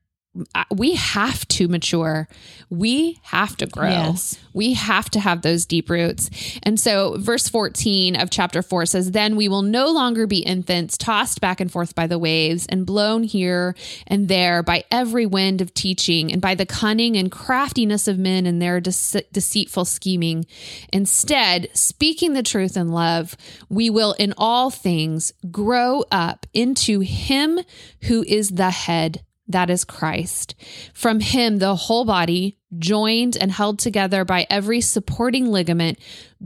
we 0.72 0.96
have 0.96 1.48
to 1.50 1.68
mature. 1.68 2.28
We 2.70 3.20
have 3.24 3.58
to 3.58 3.66
grow. 3.66 3.90
Yes. 3.90 4.40
We 4.54 4.74
have 4.74 5.10
to 5.12 5.20
have 5.20 5.42
those 5.42 5.66
deep 5.66 5.90
roots. 5.90 6.30
And 6.64 6.80
so, 6.80 7.16
verse 7.18 7.50
14 7.50 8.16
of 8.16 8.30
chapter 8.30 8.62
4 8.62 8.86
says, 8.86 9.12
Then 9.12 9.36
we 9.36 9.48
will 9.48 9.62
no 9.62 9.90
longer 9.90 10.28
be 10.28 10.40
infants, 10.40 10.98
tossed 10.98 11.42
back 11.42 11.60
and 11.60 11.72
forth 11.72 11.96
by 11.96 12.08
the 12.08 12.20
waves, 12.20 12.66
and 12.68 12.86
blown 12.86 13.24
here 13.24 13.76
and 14.08 14.28
there 14.28 14.64
by 14.64 14.84
every 14.92 15.26
wind 15.26 15.62
of 15.62 15.74
teaching, 15.74 16.32
and 16.32 16.42
by 16.42 16.56
the 16.56 16.66
cunning 16.66 17.16
and 17.16 17.32
craftiness 17.32 18.08
of 18.08 18.18
men 18.18 18.46
and 18.46 18.62
their 18.62 18.80
dece- 18.82 19.32
deceitful 19.32 19.86
scheming. 19.86 20.46
Instead, 20.94 21.70
speaking 21.74 22.34
the 22.34 22.44
truth 22.44 22.78
in 22.78 22.90
love, 22.90 23.36
we 23.70 23.90
will 23.90 24.14
in 24.14 24.34
all 24.38 24.70
things 24.70 25.34
grow 25.52 26.04
up 26.12 26.46
into 26.54 27.00
Him 27.00 27.60
who 28.04 28.24
is 28.24 28.50
the 28.50 28.72
head 28.72 29.24
that 29.50 29.70
is 29.70 29.84
Christ. 29.84 30.56
From 30.94 31.20
him, 31.20 31.58
the 31.58 31.76
whole 31.76 32.06
body, 32.06 32.58
joined 32.78 33.36
and 33.36 33.52
held 33.52 33.80
together 33.80 34.24
by 34.24 34.46
every 34.50 34.80
supporting 34.80 35.48
ligament, 35.52 36.00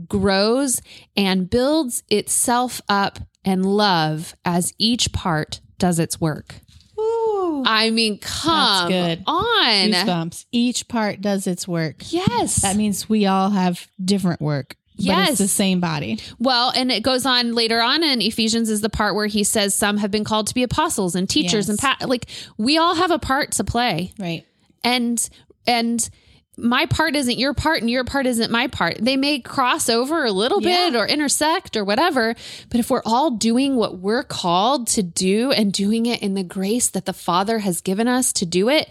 grows 0.08 0.80
and 1.16 1.48
builds 1.48 2.02
itself 2.08 2.80
up 2.88 3.18
in 3.44 3.62
love 3.62 4.34
as 4.44 4.72
each 4.78 5.12
part 5.12 5.60
does 5.78 5.98
its 5.98 6.20
work. 6.20 6.56
Ooh, 6.98 7.62
I 7.66 7.90
mean, 7.90 8.18
come 8.18 8.88
good. 8.88 9.22
on. 9.26 9.90
goosebumps 9.90 10.46
each 10.52 10.86
part 10.88 11.20
does 11.20 11.46
its 11.46 11.66
work 11.68 11.96
Yes. 12.12 12.62
that 12.62 12.76
means 12.76 13.08
we 13.08 13.26
all 13.26 13.50
have 13.50 13.88
different 14.02 14.40
work 14.40 14.76
Yes. 14.96 15.30
it's 15.30 15.38
the 15.38 15.48
same 15.48 15.80
body 15.80 16.18
Well, 16.38 16.70
and 16.74 16.92
it 16.92 17.02
goes 17.02 17.26
on 17.26 17.52
later 17.54 17.80
on 17.82 18.02
in 18.04 18.22
Ephesians 18.22 18.70
is 18.70 18.80
the 18.80 18.88
part 18.88 19.14
where 19.14 19.26
he 19.26 19.42
says 19.44 19.74
some 19.74 19.96
have 19.98 20.10
been 20.10 20.24
called 20.24 20.46
to 20.48 20.54
be 20.54 20.62
apostles 20.62 21.14
and 21.14 21.28
teachers 21.28 21.68
Yes. 21.68 21.70
and 21.70 21.78
pa- 21.78 21.98
like 22.06 22.26
we 22.58 22.78
all 22.78 22.94
have 22.94 23.10
a 23.10 23.18
part 23.18 23.52
to 23.52 23.64
play. 23.64 24.12
right 24.18 24.44
and 24.84 25.28
and 25.66 26.08
my 26.56 26.86
part 26.86 27.16
isn't 27.16 27.36
your 27.36 27.52
part 27.52 27.80
and 27.80 27.90
your 27.90 28.04
part 28.04 28.26
isn't 28.26 28.48
my 28.48 28.68
part. 28.68 28.98
They 29.00 29.16
may 29.16 29.40
cross 29.40 29.88
over 29.88 30.24
a 30.24 30.30
little 30.30 30.62
Yeah. 30.62 30.90
bit 30.90 30.96
or 30.96 31.04
intersect 31.04 31.76
or 31.76 31.84
whatever, 31.84 32.36
but 32.70 32.78
if 32.78 32.90
we're 32.90 33.02
all 33.04 33.32
doing 33.32 33.74
what 33.74 33.98
we're 33.98 34.22
called 34.22 34.86
to 34.88 35.02
do 35.02 35.50
and 35.50 35.72
doing 35.72 36.06
it 36.06 36.22
in 36.22 36.34
the 36.34 36.44
grace 36.44 36.86
that 36.90 37.06
the 37.06 37.12
Father 37.12 37.58
has 37.58 37.80
given 37.80 38.06
us 38.06 38.32
to 38.34 38.46
do 38.46 38.68
it, 38.68 38.88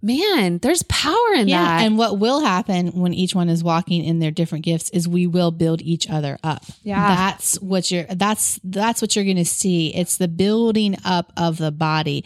man, 0.00 0.58
there's 0.58 0.82
power 0.84 1.32
in 1.34 1.48
yeah 1.48 1.64
that. 1.78 1.82
and 1.84 1.98
what 1.98 2.18
will 2.18 2.40
happen 2.40 2.88
when 2.92 3.12
each 3.12 3.34
one 3.34 3.48
is 3.48 3.64
walking 3.64 4.04
in 4.04 4.20
their 4.20 4.30
different 4.30 4.64
gifts 4.64 4.90
is 4.90 5.08
we 5.08 5.26
will 5.26 5.50
build 5.50 5.82
each 5.82 6.08
other 6.08 6.38
up 6.44 6.62
Yeah. 6.84 7.08
that's 7.16 7.60
what 7.60 7.90
you're 7.90 8.04
that's 8.04 8.60
that's 8.62 9.02
what 9.02 9.16
you're 9.16 9.24
going 9.24 9.36
to 9.38 9.44
see 9.44 9.94
it's 9.94 10.16
the 10.16 10.28
building 10.28 10.96
up 11.04 11.32
of 11.36 11.58
the 11.58 11.72
body 11.72 12.24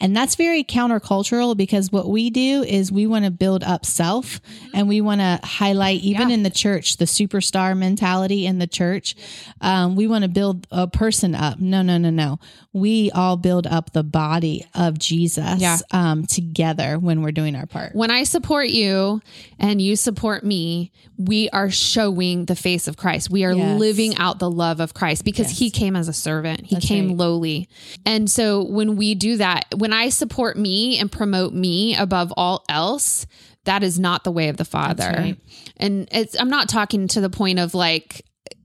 and 0.00 0.16
that's 0.16 0.34
very 0.34 0.64
countercultural 0.64 1.56
because 1.56 1.92
what 1.92 2.08
we 2.08 2.28
do 2.30 2.64
is 2.64 2.90
we 2.90 3.06
want 3.06 3.24
to 3.24 3.30
build 3.30 3.62
up 3.62 3.86
self 3.86 4.40
and 4.74 4.88
we 4.88 5.00
want 5.00 5.20
to 5.20 5.38
highlight 5.44 6.00
even 6.00 6.28
Yeah. 6.28 6.34
in 6.34 6.42
the 6.42 6.50
church 6.50 6.96
the 6.96 7.04
superstar 7.04 7.76
mentality 7.76 8.46
in 8.46 8.58
the 8.58 8.66
church 8.66 9.14
um, 9.60 9.94
we 9.94 10.06
want 10.08 10.22
to 10.22 10.28
build 10.28 10.66
a 10.72 10.88
person 10.88 11.34
up 11.36 11.60
no 11.60 11.82
no 11.82 11.98
no 11.98 12.10
no 12.10 12.40
we 12.72 13.10
all 13.12 13.36
build 13.36 13.66
up 13.66 13.92
the 13.92 14.02
body 14.02 14.66
of 14.74 14.98
jesus 14.98 15.60
Yeah. 15.60 15.78
um, 15.92 16.26
together 16.26 16.98
when 16.98 17.11
we're 17.20 17.32
doing 17.32 17.54
our 17.54 17.66
part 17.66 17.94
when 17.94 18.10
I 18.10 18.22
support 18.22 18.68
you 18.68 19.20
and 19.58 19.82
you 19.82 19.96
support 19.96 20.44
me, 20.44 20.90
we 21.18 21.50
are 21.50 21.68
showing 21.70 22.46
the 22.46 22.56
face 22.56 22.88
of 22.88 22.96
Christ. 22.96 23.28
We 23.28 23.44
are 23.44 23.52
Yes. 23.52 23.78
living 23.78 24.16
out 24.16 24.38
the 24.38 24.50
love 24.50 24.80
of 24.80 24.94
Christ 24.94 25.24
because 25.24 25.50
he 25.50 25.70
came 25.70 25.94
as 25.96 26.08
a 26.08 26.12
servant. 26.14 26.64
He 26.66 26.76
That's 26.76 26.86
came 26.86 27.08
right. 27.08 27.16
lowly. 27.18 27.68
And 28.06 28.30
so 28.30 28.62
when 28.64 28.96
we 28.96 29.14
do 29.14 29.36
that, 29.36 29.66
when 29.76 29.92
I 29.92 30.08
support 30.08 30.56
me 30.56 30.98
and 30.98 31.12
promote 31.12 31.52
me 31.52 31.94
above 31.96 32.32
all 32.36 32.64
else, 32.68 33.26
that 33.64 33.82
is 33.82 33.98
not 33.98 34.24
the 34.24 34.32
way 34.32 34.48
of 34.48 34.56
the 34.56 34.64
Father. 34.64 35.12
right. 35.16 35.36
And 35.76 36.08
it's 36.12 36.38
I'm 36.40 36.48
not 36.50 36.68
talking 36.68 37.08
to 37.08 37.20
the 37.20 37.30
point 37.30 37.58
of 37.58 37.74
like 37.74 38.24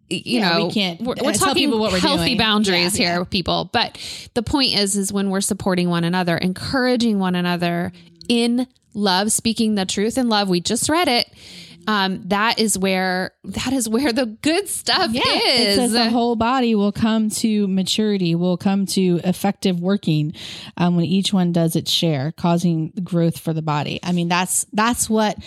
you 0.10 0.40
Yeah, 0.40 0.56
we 0.58 0.64
know, 0.64 0.72
can't, 0.72 1.02
we're, 1.02 1.14
uh, 1.16 1.24
we're 1.26 1.34
talking 1.34 1.70
what 1.70 1.92
we're 1.92 2.00
healthy 2.00 2.28
doing. 2.28 2.38
boundaries 2.38 2.98
Yeah, 2.98 3.16
here, 3.16 3.26
people. 3.26 3.70
But 3.74 3.98
the 4.36 4.42
point 4.42 4.74
is, 4.74 4.96
is 4.96 5.12
when 5.12 5.30
we're 5.30 5.42
supporting 5.42 5.90
one 5.90 6.06
another, 6.06 6.38
encouraging 6.38 7.20
one 7.20 7.36
another 7.36 7.92
in 8.28 8.68
love, 8.94 9.32
speaking 9.32 9.76
the 9.76 9.86
truth 9.86 10.18
in 10.18 10.30
love. 10.30 10.50
We 10.50 10.62
just 10.62 10.90
read 10.90 11.08
it. 11.08 11.32
Um, 11.88 12.22
that 12.26 12.60
is 12.60 12.78
where 12.78 13.32
that 13.46 13.72
is 13.72 13.88
where 13.88 14.12
the 14.12 14.26
good 14.26 14.68
stuff 14.68 15.10
It 15.14 15.80
is. 15.80 15.94
the 15.94 16.10
whole 16.10 16.36
body 16.36 16.76
will 16.76 16.92
come 16.92 17.30
to 17.30 17.66
maturity, 17.70 18.36
will 18.36 18.58
come 18.58 18.86
to 18.88 19.22
effective 19.24 19.80
working 19.80 20.34
um, 20.76 20.98
when 20.98 21.06
each 21.06 21.32
one 21.32 21.54
does 21.54 21.78
its 21.78 21.90
share, 21.90 22.34
causing 22.34 22.92
growth 23.04 23.40
for 23.40 23.54
the 23.54 23.62
body. 23.62 24.00
I 24.04 24.12
mean, 24.12 24.28
that's 24.28 24.66
that's 24.74 25.10
what 25.10 25.38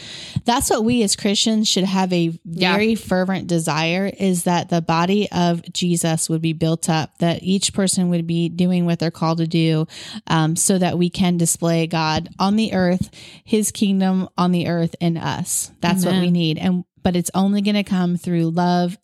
that's 0.47 0.71
what 0.71 0.83
we 0.83 1.03
as 1.03 1.15
Christians 1.15 1.69
should 1.69 1.85
have 1.85 2.11
a 2.13 2.39
Yeah. 2.45 2.73
very 2.73 2.95
fervent 2.95 3.47
desire 3.47 4.11
is 4.19 4.45
that 4.45 4.71
the 4.71 4.81
body 4.81 5.31
of 5.31 5.63
Jesus 5.73 6.31
would 6.31 6.41
be 6.41 6.55
built 6.55 6.89
up, 6.89 7.19
that 7.19 7.43
each 7.43 7.75
person 7.75 8.09
would 8.09 8.27
be 8.27 8.49
doing 8.49 8.87
what 8.87 8.99
they're 8.99 9.11
called 9.11 9.39
to 9.39 9.47
do, 9.47 9.87
um, 10.27 10.57
so 10.57 10.79
that 10.79 10.97
we 10.97 11.11
can 11.11 11.37
display 11.37 11.87
God 11.87 12.31
on 12.39 12.57
the 12.57 12.73
earth, 12.73 13.11
His 13.45 13.71
kingdom 13.71 14.29
on 14.39 14.53
the 14.53 14.69
earth 14.69 14.97
in 15.01 15.19
us. 15.19 15.71
That's 15.83 16.05
what 16.07 16.15
we 16.21 16.30
Need, 16.31 16.59
and 16.59 16.85
but 17.03 17.17
it's 17.17 17.31
only 17.35 17.63
going 17.63 17.77
to 17.77 17.85
come 17.85 18.17
through 18.17 18.51
love 18.51 18.99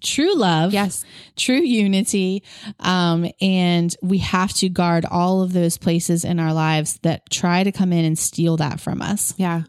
true 0.00 0.34
love 0.34 0.72
yes, 0.72 1.04
true 1.36 1.60
unity. 1.60 2.42
Um, 2.80 3.28
and 3.40 3.94
we 4.02 4.18
have 4.18 4.52
to 4.54 4.68
guard 4.68 5.04
all 5.04 5.42
of 5.42 5.52
those 5.52 5.76
places 5.76 6.24
in 6.24 6.38
our 6.38 6.52
lives 6.52 6.98
that 7.02 7.28
try 7.30 7.64
to 7.64 7.72
come 7.72 7.92
in 7.92 8.04
and 8.04 8.18
steal 8.18 8.56
that 8.58 8.80
from 8.80 9.02
us. 9.02 9.34
Yeah, 9.36 9.62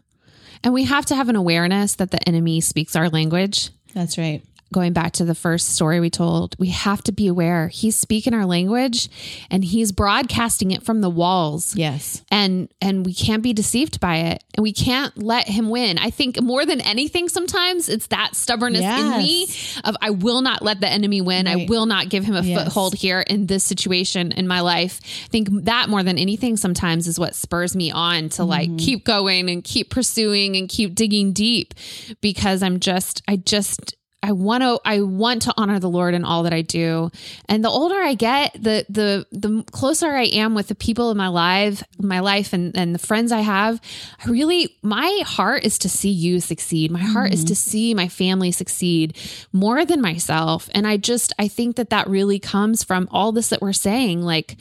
and 0.62 0.72
we 0.72 0.84
have 0.84 1.06
to 1.06 1.16
have 1.16 1.28
an 1.28 1.36
awareness 1.36 1.96
that 1.96 2.10
the 2.10 2.28
enemy 2.28 2.60
speaks 2.60 2.96
our 2.96 3.08
language. 3.08 3.70
that's 3.92 4.18
right 4.18 4.42
going 4.74 4.92
back 4.92 5.12
to 5.14 5.24
the 5.24 5.34
first 5.34 5.68
story 5.70 6.00
we 6.00 6.10
told, 6.10 6.56
we 6.58 6.68
have 6.68 7.00
to 7.04 7.12
be 7.12 7.28
aware. 7.28 7.68
He's 7.68 7.94
speaking 7.96 8.34
our 8.34 8.44
language 8.44 9.08
and 9.50 9.64
he's 9.64 9.92
broadcasting 9.92 10.72
it 10.72 10.82
from 10.82 11.00
the 11.00 11.08
walls. 11.08 11.74
yes 11.76 12.22
And 12.30 12.68
and 12.82 13.06
we 13.06 13.14
can't 13.14 13.42
be 13.42 13.52
deceived 13.52 14.00
by 14.00 14.16
it. 14.30 14.42
And 14.56 14.62
we 14.62 14.72
can't 14.72 15.16
let 15.16 15.48
him 15.48 15.68
win. 15.70 15.98
I 15.98 16.10
think 16.10 16.40
more 16.42 16.66
than 16.66 16.80
anything 16.80 17.28
sometimes 17.28 17.88
it's 17.88 18.08
that 18.08 18.34
stubbornness 18.34 18.82
in 18.82 19.18
me 19.18 19.46
of 19.84 19.96
I 20.02 20.10
will 20.10 20.42
not 20.42 20.60
let 20.62 20.80
the 20.80 20.88
enemy 20.88 21.20
win. 21.20 21.46
I 21.46 21.66
will 21.68 21.86
not 21.86 22.08
give 22.08 22.24
him 22.24 22.34
a 22.36 22.42
Yes. 22.42 22.64
foothold 22.64 22.94
here 22.94 23.20
in 23.20 23.46
this 23.46 23.62
situation 23.64 24.32
in 24.32 24.46
my 24.48 24.60
life. 24.60 25.00
I 25.24 25.28
think 25.28 25.48
that 25.64 25.88
more 25.88 26.02
than 26.02 26.18
anything 26.18 26.56
sometimes 26.56 27.06
is 27.06 27.18
what 27.18 27.34
spurs 27.34 27.74
me 27.76 27.90
on 27.92 28.28
to 28.30 28.44
like 28.44 28.68
Mm-hmm. 28.68 28.76
keep 28.86 29.04
going 29.04 29.48
and 29.50 29.62
keep 29.62 29.90
pursuing 29.90 30.56
and 30.56 30.68
keep 30.68 30.94
digging 30.94 31.32
deep 31.32 31.74
because 32.20 32.62
I'm 32.62 32.80
just 32.80 33.22
I 33.28 33.36
just 33.36 33.94
I 34.24 34.32
want 34.32 34.62
to 34.62 34.80
I 34.86 35.02
want 35.02 35.42
to 35.42 35.52
honor 35.58 35.78
the 35.78 35.90
Lord 35.90 36.14
in 36.14 36.24
all 36.24 36.44
that 36.44 36.54
I 36.54 36.62
do. 36.62 37.10
And 37.46 37.62
the 37.62 37.68
older 37.68 37.96
I 37.96 38.14
get, 38.14 38.54
the 38.54 38.86
the 38.88 39.26
the 39.30 39.62
closer 39.64 40.08
I 40.08 40.24
am 40.24 40.54
with 40.54 40.68
the 40.68 40.74
people 40.74 41.10
in 41.10 41.18
my 41.18 41.28
life, 41.28 41.82
my 41.98 42.20
life 42.20 42.54
and 42.54 42.74
and 42.74 42.94
the 42.94 42.98
friends 42.98 43.32
I 43.32 43.40
have, 43.40 43.82
I 44.24 44.30
really 44.30 44.74
my 44.80 45.20
heart 45.26 45.64
is 45.64 45.76
to 45.80 45.90
see 45.90 46.08
you 46.08 46.40
succeed. 46.40 46.90
My 46.90 47.02
heart 47.02 47.34
is 47.34 47.40
mm-hmm. 47.40 47.48
to 47.48 47.54
see 47.54 47.92
my 47.92 48.08
family 48.08 48.50
succeed 48.50 49.14
more 49.52 49.84
than 49.84 50.00
myself. 50.00 50.70
And 50.74 50.86
I 50.86 50.96
just 50.96 51.34
I 51.38 51.46
think 51.46 51.76
that 51.76 51.90
that 51.90 52.08
really 52.08 52.38
comes 52.38 52.82
from 52.82 53.08
all 53.10 53.30
this 53.30 53.50
that 53.50 53.60
we're 53.60 53.74
saying 53.74 54.22
like 54.22 54.56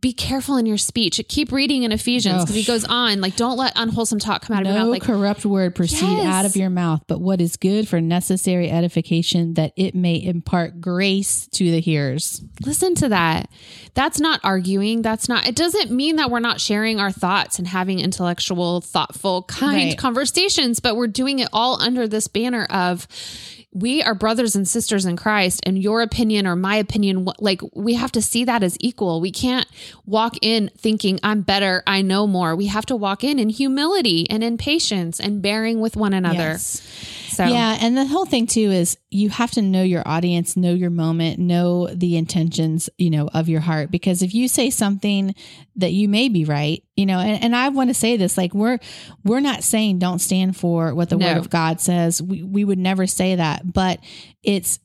be 0.00 0.12
careful 0.12 0.56
in 0.56 0.66
your 0.66 0.78
speech. 0.78 1.20
Keep 1.28 1.50
reading 1.52 1.82
in 1.82 1.90
Ephesians 1.92 2.42
because 2.44 2.54
he 2.54 2.62
goes 2.64 2.84
on 2.84 3.20
like 3.20 3.34
don't 3.36 3.56
let 3.58 3.72
unwholesome 3.76 4.18
talk 4.20 4.42
come 4.42 4.56
out 4.56 4.62
of 4.62 4.68
your 4.68 4.76
no 4.76 4.82
mouth 4.84 4.90
like 4.92 5.02
corrupt 5.02 5.44
word 5.44 5.74
proceed 5.74 6.06
Yes. 6.18 6.26
out 6.26 6.44
of 6.44 6.54
your 6.54 6.70
mouth 6.70 7.02
but 7.08 7.20
what 7.20 7.40
is 7.40 7.56
good 7.56 7.88
for 7.88 8.00
necessary 8.00 8.70
edification 8.70 9.54
that 9.54 9.72
it 9.76 9.94
may 9.96 10.22
impart 10.22 10.80
grace 10.80 11.48
to 11.48 11.70
the 11.70 11.80
hearers 11.80 12.42
listen 12.64 12.94
to 12.96 13.08
that. 13.08 13.48
That's 13.94 14.20
not 14.20 14.38
arguing. 14.44 15.02
That's 15.02 15.28
not, 15.28 15.48
it 15.48 15.56
doesn't 15.56 15.90
mean 15.90 16.16
that 16.16 16.30
we're 16.30 16.38
not 16.38 16.60
sharing 16.60 17.00
our 17.00 17.10
thoughts 17.10 17.58
and 17.58 17.66
having 17.66 17.98
intellectual, 17.98 18.80
thoughtful, 18.80 19.42
kind 19.42 19.88
Right. 19.90 19.98
conversations, 19.98 20.78
but 20.78 20.94
we're 20.96 21.08
doing 21.08 21.40
it 21.40 21.48
all 21.52 21.80
under 21.82 22.06
this 22.06 22.28
banner 22.28 22.64
of, 22.66 23.08
we 23.72 24.02
are 24.02 24.14
brothers 24.14 24.56
and 24.56 24.66
sisters 24.66 25.04
in 25.04 25.16
Christ, 25.16 25.60
and 25.64 25.78
your 25.78 26.02
opinion 26.02 26.46
or 26.46 26.56
my 26.56 26.76
opinion, 26.76 27.28
like 27.38 27.60
we 27.74 27.94
have 27.94 28.12
to 28.12 28.22
see 28.22 28.44
that 28.44 28.62
as 28.62 28.76
equal. 28.80 29.20
We 29.20 29.30
can't 29.30 29.66
walk 30.06 30.36
in 30.42 30.70
thinking, 30.76 31.20
I'm 31.22 31.42
better, 31.42 31.82
I 31.86 32.02
know 32.02 32.26
more. 32.26 32.56
We 32.56 32.66
have 32.66 32.86
to 32.86 32.96
walk 32.96 33.22
in 33.22 33.38
in 33.38 33.48
humility 33.48 34.28
and 34.28 34.42
in 34.42 34.58
patience 34.58 35.20
and 35.20 35.40
bearing 35.40 35.80
with 35.80 35.96
one 35.96 36.12
another. 36.12 36.36
Yes. 36.36 36.82
So, 37.40 37.46
Yeah, 37.46 37.78
and 37.80 37.96
the 37.96 38.04
whole 38.06 38.26
thing 38.26 38.46
too 38.46 38.70
is 38.70 38.98
you 39.10 39.30
have 39.30 39.50
to 39.52 39.62
know 39.62 39.82
your 39.82 40.02
audience, 40.06 40.56
know 40.56 40.74
your 40.74 40.90
moment, 40.90 41.38
know 41.38 41.86
the 41.86 42.16
intentions, 42.16 42.90
you 42.98 43.08
know, 43.08 43.28
of 43.32 43.48
your 43.48 43.60
heart. 43.60 43.90
Because 43.90 44.22
if 44.22 44.34
you 44.34 44.46
say 44.46 44.68
something 44.68 45.34
that 45.76 45.92
you 45.92 46.08
may 46.08 46.28
be 46.28 46.44
right, 46.44 46.82
you 46.96 47.06
know, 47.06 47.18
and, 47.18 47.42
and 47.42 47.56
I 47.56 47.70
want 47.70 47.88
to 47.88 47.94
say 47.94 48.16
this, 48.18 48.36
like 48.36 48.52
we're 48.52 48.78
we're 49.24 49.40
not 49.40 49.62
saying 49.64 50.00
don't 50.00 50.18
stand 50.18 50.56
for 50.56 50.94
what 50.94 51.08
the 51.08 51.16
No. 51.16 51.28
word 51.28 51.38
of 51.38 51.48
God 51.48 51.80
says. 51.80 52.20
We 52.20 52.42
we 52.42 52.64
would 52.64 52.78
never 52.78 53.06
say 53.06 53.36
that, 53.36 53.72
but 53.72 54.00
it's 54.42 54.78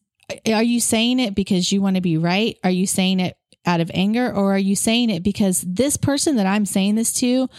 are 0.48 0.64
you 0.64 0.80
saying 0.80 1.20
it 1.20 1.36
because 1.36 1.72
you 1.72 1.82
want 1.82 1.98
to 1.98 2.02
be 2.02 2.18
right? 2.18 2.58
Are 2.64 2.72
you 2.72 2.88
saying 2.88 3.20
it 3.20 3.38
out 3.66 3.82
of 3.82 3.92
anger 3.94 4.32
or 4.34 4.54
are 4.54 4.60
you 4.60 4.76
saying 4.76 5.10
it 5.10 5.24
because 5.24 5.62
this 5.68 5.98
person 5.98 6.38
that 6.38 6.46
I'm 6.46 6.66
saying 6.66 6.96
this 6.96 7.12
to 7.16 7.50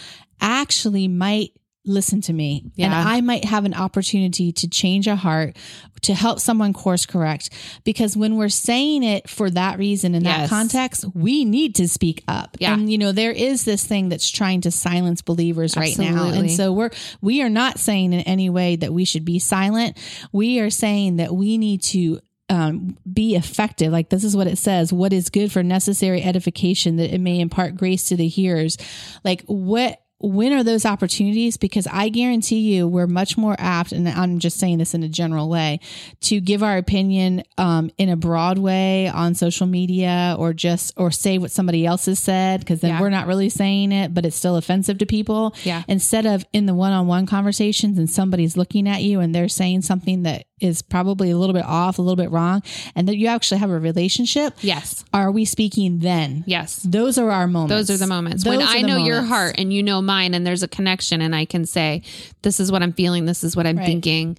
actually 0.41 1.07
might 1.07 1.51
listen 1.87 2.21
to 2.21 2.33
me 2.33 2.63
and 2.77 2.93
I 2.93 3.21
might 3.21 3.45
have 3.45 3.65
an 3.65 3.73
opportunity 3.73 4.51
to 4.51 4.67
change 4.67 5.07
a 5.07 5.15
heart 5.15 5.55
to 6.01 6.13
help 6.13 6.39
someone 6.39 6.73
course 6.73 7.05
correct 7.05 7.49
because 7.83 8.15
when 8.15 8.35
we're 8.35 8.49
saying 8.49 9.03
it 9.03 9.29
for 9.29 9.49
that 9.49 9.79
reason 9.79 10.13
in 10.15 10.23
that 10.23 10.49
context 10.49 11.05
we 11.13 11.45
need 11.45 11.75
to 11.75 11.87
speak 11.87 12.23
up 12.27 12.57
Yeah. 12.59 12.73
and 12.73 12.91
you 12.91 12.97
know 12.97 13.11
there 13.11 13.31
is 13.31 13.65
this 13.65 13.83
thing 13.83 14.09
that's 14.09 14.29
trying 14.29 14.61
to 14.61 14.71
silence 14.71 15.21
believers 15.21 15.75
right 15.77 15.97
now 15.97 16.25
and 16.27 16.51
so 16.51 16.71
we're 16.73 16.91
we 17.21 17.41
are 17.41 17.49
not 17.49 17.79
saying 17.79 18.13
in 18.13 18.21
any 18.21 18.49
way 18.49 18.75
that 18.75 18.93
we 18.93 19.05
should 19.05 19.25
be 19.25 19.39
silent 19.39 19.97
we 20.31 20.59
are 20.59 20.69
saying 20.69 21.17
that 21.17 21.33
we 21.33 21.57
need 21.57 21.81
to 21.83 22.19
um, 22.49 22.97
be 23.11 23.35
effective. 23.35 23.91
Like 23.91 24.09
this 24.09 24.23
is 24.23 24.35
what 24.35 24.47
it 24.47 24.57
says: 24.57 24.93
"What 24.93 25.11
is 25.11 25.29
good 25.29 25.51
for 25.51 25.63
necessary 25.63 26.23
edification, 26.23 26.95
that 26.95 27.13
it 27.13 27.19
may 27.19 27.41
impart 27.41 27.75
grace 27.75 28.07
to 28.07 28.15
the 28.15 28.27
hearers." 28.29 28.77
Like 29.25 29.43
what? 29.47 29.99
When 30.19 30.51
are 30.51 30.63
those 30.63 30.83
opportunities? 30.83 31.57
Because 31.57 31.85
I 31.85 32.09
guarantee 32.09 32.73
you, 32.75 32.87
we're 32.87 33.05
much 33.05 33.37
more 33.37 33.55
apt, 33.59 33.91
and 33.91 34.09
I'm 34.09 34.39
just 34.39 34.57
saying 34.57 34.79
this 34.79 34.95
in 34.95 35.03
a 35.03 35.07
general 35.07 35.47
way, 35.47 35.79
to 36.21 36.39
give 36.41 36.63
our 36.63 36.77
opinion 36.77 37.43
um, 37.59 37.91
in 37.99 38.09
a 38.09 38.15
broad 38.15 38.57
way 38.57 39.07
on 39.09 39.35
social 39.35 39.67
media, 39.67 40.35
or 40.39 40.53
just 40.53 40.93
or 40.97 41.11
say 41.11 41.37
what 41.37 41.51
somebody 41.51 41.85
else 41.85 42.07
has 42.07 42.17
said, 42.17 42.61
because 42.61 42.81
then 42.81 42.91
Yeah. 42.95 43.01
we're 43.01 43.11
not 43.11 43.27
really 43.27 43.49
saying 43.49 43.91
it, 43.91 44.11
but 44.15 44.25
it's 44.25 44.35
still 44.35 44.55
offensive 44.55 44.97
to 44.97 45.05
people. 45.05 45.53
Yeah. 45.63 45.83
Instead 45.87 46.25
of 46.25 46.45
in 46.51 46.65
the 46.65 46.73
one-on-one 46.73 47.27
conversations, 47.27 47.99
and 47.99 48.09
somebody's 48.09 48.57
looking 48.57 48.87
at 48.89 49.03
you 49.03 49.19
and 49.19 49.35
they're 49.35 49.47
saying 49.47 49.83
something 49.83 50.23
that 50.23 50.46
is 50.59 50.81
probably 50.81 51.29
a 51.31 51.37
little 51.37 51.53
bit 51.53 51.65
off, 51.65 51.99
a 51.99 52.01
little 52.01 52.15
bit 52.15 52.31
wrong, 52.31 52.63
and 52.95 53.07
that 53.07 53.17
you 53.17 53.27
actually 53.27 53.59
have 53.59 53.69
a 53.69 53.79
relationship, 53.79 54.55
yes, 54.61 55.05
are 55.13 55.31
we 55.31 55.45
speaking 55.45 55.99
then? 55.99 56.43
yes. 56.47 56.77
Those 56.83 57.17
are 57.17 57.29
our 57.29 57.47
moments. 57.47 57.75
Those 57.89 57.95
are 57.95 57.97
the 58.03 58.07
moments 58.07 58.43
when 58.45 58.59
Those 58.59 58.67
are 58.67 58.75
I 58.77 58.81
know 58.81 58.97
your 58.97 59.21
heart 59.21 59.55
and 59.57 59.71
you 59.71 59.83
know 59.83 60.01
mine, 60.01 60.33
and 60.33 60.45
there's 60.47 60.63
a 60.63 60.67
connection, 60.67 61.21
and 61.21 61.35
I 61.35 61.45
can 61.45 61.65
say, 61.65 62.01
This 62.41 62.59
is 62.59 62.71
what 62.71 62.81
I'm 62.81 62.93
feeling, 62.93 63.25
this 63.25 63.43
is 63.43 63.55
what 63.55 63.67
I'm 63.67 63.77
Right. 63.77 63.85
thinking, 63.85 64.37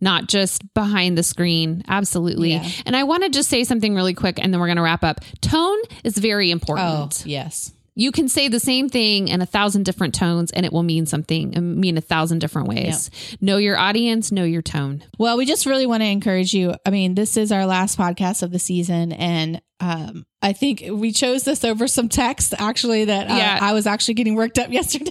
not 0.00 0.26
just 0.28 0.72
behind 0.74 1.16
the 1.18 1.22
screen. 1.22 1.82
Absolutely. 1.88 2.52
Yeah. 2.52 2.68
And 2.86 2.96
I 2.96 3.04
want 3.04 3.22
to 3.24 3.28
just 3.28 3.48
say 3.48 3.64
something 3.64 3.94
really 3.94 4.14
quick, 4.14 4.38
and 4.42 4.52
then 4.52 4.60
we're 4.60 4.66
going 4.66 4.76
to 4.76 4.82
wrap 4.82 5.04
up. 5.04 5.20
Tone 5.40 5.78
is 6.04 6.16
very 6.18 6.48
Oh, 6.50 6.52
important. 6.52 7.22
yes. 7.26 7.72
You 7.94 8.12
can 8.12 8.28
say 8.28 8.48
the 8.48 8.60
same 8.60 8.88
thing 8.88 9.28
in 9.28 9.40
a 9.40 9.46
thousand 9.46 9.84
different 9.84 10.14
tones, 10.14 10.50
and 10.52 10.64
it 10.64 10.72
will 10.72 10.82
mean 10.82 11.06
something, 11.06 11.54
and 11.54 11.76
mean 11.76 11.98
a 11.98 12.00
thousand 12.00 12.38
different 12.38 12.68
ways. 12.68 13.10
Know 13.40 13.56
your 13.58 13.76
audience, 13.76 14.30
know 14.32 14.44
your 14.44 14.62
tone. 14.62 15.02
Well, 15.18 15.36
we 15.36 15.44
just 15.44 15.66
really 15.66 15.86
want 15.86 16.02
to 16.02 16.06
encourage 16.06 16.54
you. 16.54 16.74
I 16.86 16.90
mean, 16.90 17.14
this 17.14 17.36
is 17.36 17.52
our 17.52 17.66
last 17.66 17.98
podcast 17.98 18.42
of 18.42 18.52
the 18.52 18.58
season, 18.58 19.12
and 19.12 19.60
um, 19.80 20.26
I 20.42 20.52
think 20.52 20.84
we 20.90 21.10
chose 21.12 21.44
this 21.44 21.64
over 21.64 21.88
some 21.88 22.08
text 22.08 22.54
actually 22.58 23.06
that 23.06 23.30
uh, 23.30 23.34
Yeah. 23.34 23.58
I 23.60 23.72
was 23.72 23.86
actually 23.86 24.14
getting 24.14 24.34
worked 24.34 24.58
up 24.58 24.70
yesterday 24.72 25.10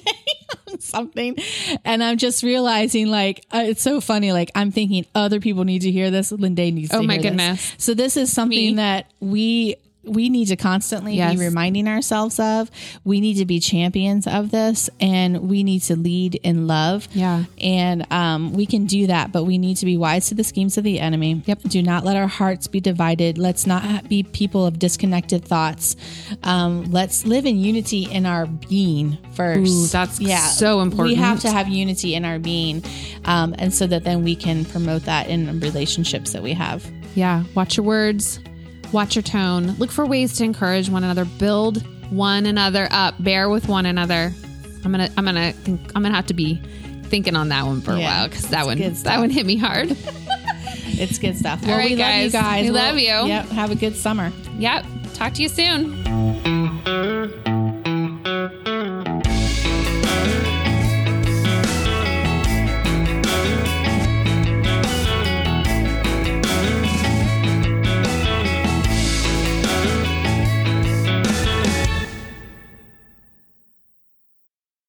on 0.72 0.80
something, 0.80 1.38
and 1.86 2.04
I'm 2.04 2.18
just 2.18 2.44
realizing 2.44 3.08
like 3.08 3.46
uh, 3.54 3.64
it's 3.66 3.82
so 3.82 4.00
funny. 4.02 4.32
Like 4.32 4.52
I'm 4.56 4.72
thinking 4.72 5.06
other 5.16 5.40
people 5.40 5.64
need 5.64 5.82
to 5.84 5.92
hear 5.92 6.12
this. 6.12 6.32
Linde 6.32 6.74
needs. 6.74 6.94
Oh 6.94 7.02
to 7.02 7.08
my 7.08 7.14
hear 7.16 7.24
this. 7.24 7.30
goodness. 7.32 7.76
So 7.78 7.94
this 7.94 8.16
is 8.18 8.32
something 8.32 8.58
Me. 8.58 8.74
that 8.76 9.12
we 9.20 9.76
we 10.04 10.30
need 10.30 10.46
to 10.48 10.56
constantly 10.56 11.16
Yes. 11.16 11.34
be 11.38 11.46
reminding 11.46 11.88
ourselves 11.88 12.40
of. 12.40 12.72
We 13.04 13.20
need 13.20 13.36
to 13.36 13.46
be 13.46 13.60
champions 13.60 14.28
of 14.28 14.50
this, 14.50 14.90
and 15.00 15.50
we 15.50 15.64
need 15.64 15.82
to 15.84 15.96
lead 15.96 16.36
in 16.36 16.68
love. 16.68 17.08
Yeah. 17.14 17.44
And 17.62 18.12
um, 18.12 18.54
we 18.54 18.66
can 18.66 18.86
do 18.86 19.08
that, 19.08 19.32
but 19.32 19.44
we 19.44 19.58
need 19.58 19.78
to 19.78 19.86
be 19.86 19.98
wise 19.98 20.30
to 20.30 20.36
the 20.36 20.44
schemes 20.44 20.78
of 20.78 20.84
the 20.84 21.00
enemy. 21.00 21.44
Yep. 21.46 21.64
Do 21.64 21.82
not 21.84 22.06
let 22.06 22.16
our 22.16 22.28
hearts 22.28 22.68
be 22.68 22.80
divided. 22.80 23.38
Let's 23.38 23.68
not 23.68 24.08
be 24.08 24.24
people 24.24 24.66
of 24.66 24.80
disconnected 24.80 25.44
thoughts. 25.44 25.96
Um, 26.44 26.92
let's 26.92 27.26
live 27.26 27.46
in 27.46 27.58
unity 27.58 28.04
in 28.04 28.26
our 28.26 28.46
being 28.46 29.18
first. 29.34 29.70
Ooh, 29.72 29.88
that's 29.88 30.18
so 30.58 30.82
important. 30.82 31.18
We 31.18 31.22
have 31.22 31.42
to 31.42 31.52
have 31.52 31.68
unity 31.68 32.16
in 32.16 32.26
our 32.26 32.40
being. 32.40 32.84
Um, 33.26 33.54
and 33.60 33.74
so 33.74 33.86
that 33.88 34.06
then 34.06 34.24
we 34.24 34.36
can 34.36 34.66
promote 34.66 35.04
that 35.04 35.28
in 35.28 35.60
relationships 35.60 36.32
that 36.34 36.42
we 36.42 36.54
have. 36.54 36.90
Yeah. 37.16 37.44
Watch 37.56 37.76
your 37.78 37.86
words, 37.86 38.40
watch 38.92 39.16
your 39.16 39.24
tone, 39.24 39.76
look 39.78 39.92
for 39.92 40.06
ways 40.06 40.36
to 40.38 40.44
encourage 40.44 40.90
one 40.90 41.04
another, 41.04 41.26
build 41.26 41.86
one 42.12 42.46
another 42.46 42.88
up, 42.92 43.16
bear 43.20 43.50
with 43.50 43.68
one 43.68 43.86
another. 43.86 44.34
I'm 44.84 44.92
gonna, 44.92 45.10
I'm 45.18 45.26
gonna, 45.26 45.52
think, 45.52 45.92
I'm 45.96 46.02
gonna 46.04 46.16
have 46.16 46.28
to 46.28 46.34
be 46.34 46.62
thinking 47.04 47.36
on 47.36 47.50
that 47.50 47.66
one 47.66 47.82
for 47.82 47.92
a 47.94 48.00
while 48.00 48.28
because 48.28 48.48
that 48.50 48.66
one, 48.66 48.78
that 48.80 49.20
one 49.20 49.30
hit 49.30 49.46
me 49.46 49.58
hard. 49.58 49.96
It's 51.02 51.18
good 51.18 51.38
stuff. 51.38 51.62
Well, 51.66 51.78
right, 51.78 51.92
we 51.92 51.96
love 51.96 52.00
you 52.16 52.30
guys. 52.30 52.32
guys. 52.34 52.64
We 52.66 52.72
We'll- 52.72 52.82
love 52.82 52.98
you. 52.98 53.06
Yep. 53.08 53.46
Have 53.50 53.72
a 53.72 53.76
good 53.76 53.96
summer. 53.96 54.34
yep. 54.58 54.84
Talk 55.14 55.34
to 55.36 55.42
you 55.42 55.48
soon. 55.48 56.04